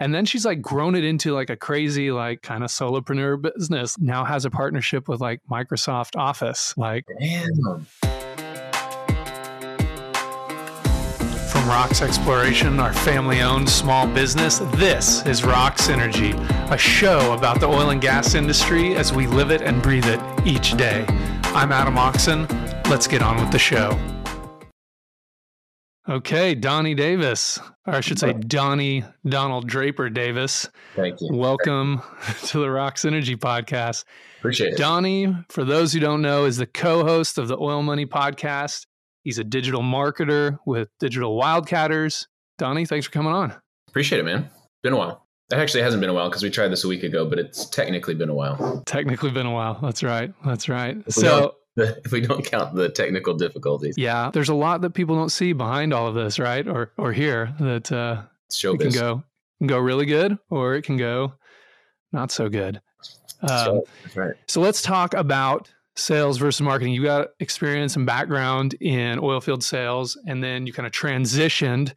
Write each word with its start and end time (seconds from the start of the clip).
And 0.00 0.14
then 0.14 0.24
she's 0.24 0.46
like 0.46 0.62
grown 0.62 0.94
it 0.94 1.04
into 1.04 1.34
like 1.34 1.50
a 1.50 1.56
crazy, 1.56 2.10
like 2.10 2.40
kind 2.40 2.64
of 2.64 2.70
solopreneur 2.70 3.42
business. 3.42 3.98
Now 3.98 4.24
has 4.24 4.46
a 4.46 4.50
partnership 4.50 5.08
with 5.08 5.20
like 5.20 5.42
Microsoft 5.50 6.16
Office. 6.18 6.74
Like, 6.78 7.04
Damn. 7.20 7.86
From 11.50 11.68
ROX 11.68 12.00
Exploration, 12.00 12.80
our 12.80 12.94
family 12.94 13.42
owned 13.42 13.68
small 13.68 14.06
business, 14.06 14.60
this 14.76 15.26
is 15.26 15.44
ROX 15.44 15.90
Energy, 15.90 16.30
a 16.70 16.78
show 16.78 17.34
about 17.34 17.60
the 17.60 17.66
oil 17.66 17.90
and 17.90 18.00
gas 18.00 18.34
industry 18.34 18.94
as 18.94 19.12
we 19.12 19.26
live 19.26 19.50
it 19.50 19.60
and 19.60 19.82
breathe 19.82 20.06
it 20.06 20.20
each 20.46 20.78
day. 20.78 21.04
I'm 21.52 21.72
Adam 21.72 21.96
Oxsen. 21.96 22.48
Let's 22.88 23.06
get 23.06 23.20
on 23.20 23.38
with 23.38 23.52
the 23.52 23.58
show. 23.58 23.98
Okay, 26.08 26.54
Donnie 26.54 26.94
Davis, 26.94 27.60
or 27.86 27.94
I 27.94 28.00
should 28.00 28.18
say 28.18 28.32
Donnie 28.32 29.04
Donald 29.28 29.68
Draper 29.68 30.08
Davis. 30.08 30.66
Thank 30.96 31.20
you. 31.20 31.28
Welcome 31.30 32.00
to 32.46 32.58
the 32.58 32.70
ROX 32.70 33.04
Energy 33.04 33.36
podcast. 33.36 34.04
Appreciate 34.38 34.72
it. 34.72 34.78
Donnie, 34.78 35.36
for 35.50 35.62
those 35.62 35.92
who 35.92 36.00
don't 36.00 36.22
know, 36.22 36.46
is 36.46 36.56
the 36.56 36.66
co 36.66 37.04
host 37.04 37.36
of 37.36 37.48
the 37.48 37.58
Oil 37.58 37.82
Money 37.82 38.06
podcast. 38.06 38.86
He's 39.24 39.38
a 39.38 39.44
digital 39.44 39.82
marketer 39.82 40.58
with 40.64 40.88
Digital 41.00 41.38
Wildcatters. 41.38 42.26
Donnie, 42.56 42.86
thanks 42.86 43.04
for 43.04 43.12
coming 43.12 43.32
on. 43.32 43.54
Appreciate 43.88 44.20
it, 44.20 44.24
man. 44.24 44.48
Been 44.82 44.94
a 44.94 44.96
while. 44.96 45.26
It 45.52 45.56
actually 45.56 45.82
hasn't 45.82 46.00
been 46.00 46.10
a 46.10 46.14
while 46.14 46.30
because 46.30 46.42
we 46.42 46.48
tried 46.48 46.68
this 46.68 46.84
a 46.84 46.88
week 46.88 47.02
ago, 47.02 47.28
but 47.28 47.38
it's 47.38 47.66
technically 47.66 48.14
been 48.14 48.30
a 48.30 48.34
while. 48.34 48.82
Technically 48.86 49.30
been 49.30 49.46
a 49.46 49.52
while. 49.52 49.78
That's 49.82 50.02
right. 50.02 50.32
That's 50.46 50.68
right. 50.70 50.96
We 50.96 51.12
So, 51.12 51.56
if 51.76 52.12
we 52.12 52.20
don't 52.20 52.44
count 52.44 52.74
the 52.74 52.88
technical 52.88 53.34
difficulties, 53.34 53.96
yeah, 53.96 54.30
there's 54.32 54.48
a 54.48 54.54
lot 54.54 54.80
that 54.82 54.90
people 54.90 55.16
don't 55.16 55.30
see 55.30 55.52
behind 55.52 55.92
all 55.92 56.06
of 56.06 56.14
this, 56.14 56.38
right? 56.38 56.66
Or 56.66 56.92
or 56.96 57.12
hear 57.12 57.54
that 57.60 57.90
uh, 57.92 58.22
it's 58.48 58.62
it 58.62 58.78
can 58.78 58.90
go 58.90 59.22
can 59.58 59.66
go 59.66 59.78
really 59.78 60.06
good 60.06 60.38
or 60.48 60.74
it 60.74 60.82
can 60.82 60.96
go 60.96 61.34
not 62.12 62.30
so 62.30 62.48
good. 62.48 62.80
Um, 63.42 63.48
So, 63.48 63.84
right. 64.14 64.34
So 64.48 64.60
let's 64.60 64.82
talk 64.82 65.14
about 65.14 65.72
sales 65.96 66.38
versus 66.38 66.60
marketing. 66.60 66.92
You 66.92 67.02
got 67.02 67.28
experience 67.40 67.96
and 67.96 68.06
background 68.06 68.74
in 68.74 69.18
oil 69.20 69.40
field 69.40 69.62
sales, 69.62 70.18
and 70.26 70.42
then 70.42 70.66
you 70.66 70.72
kind 70.72 70.86
of 70.86 70.92
transitioned 70.92 71.94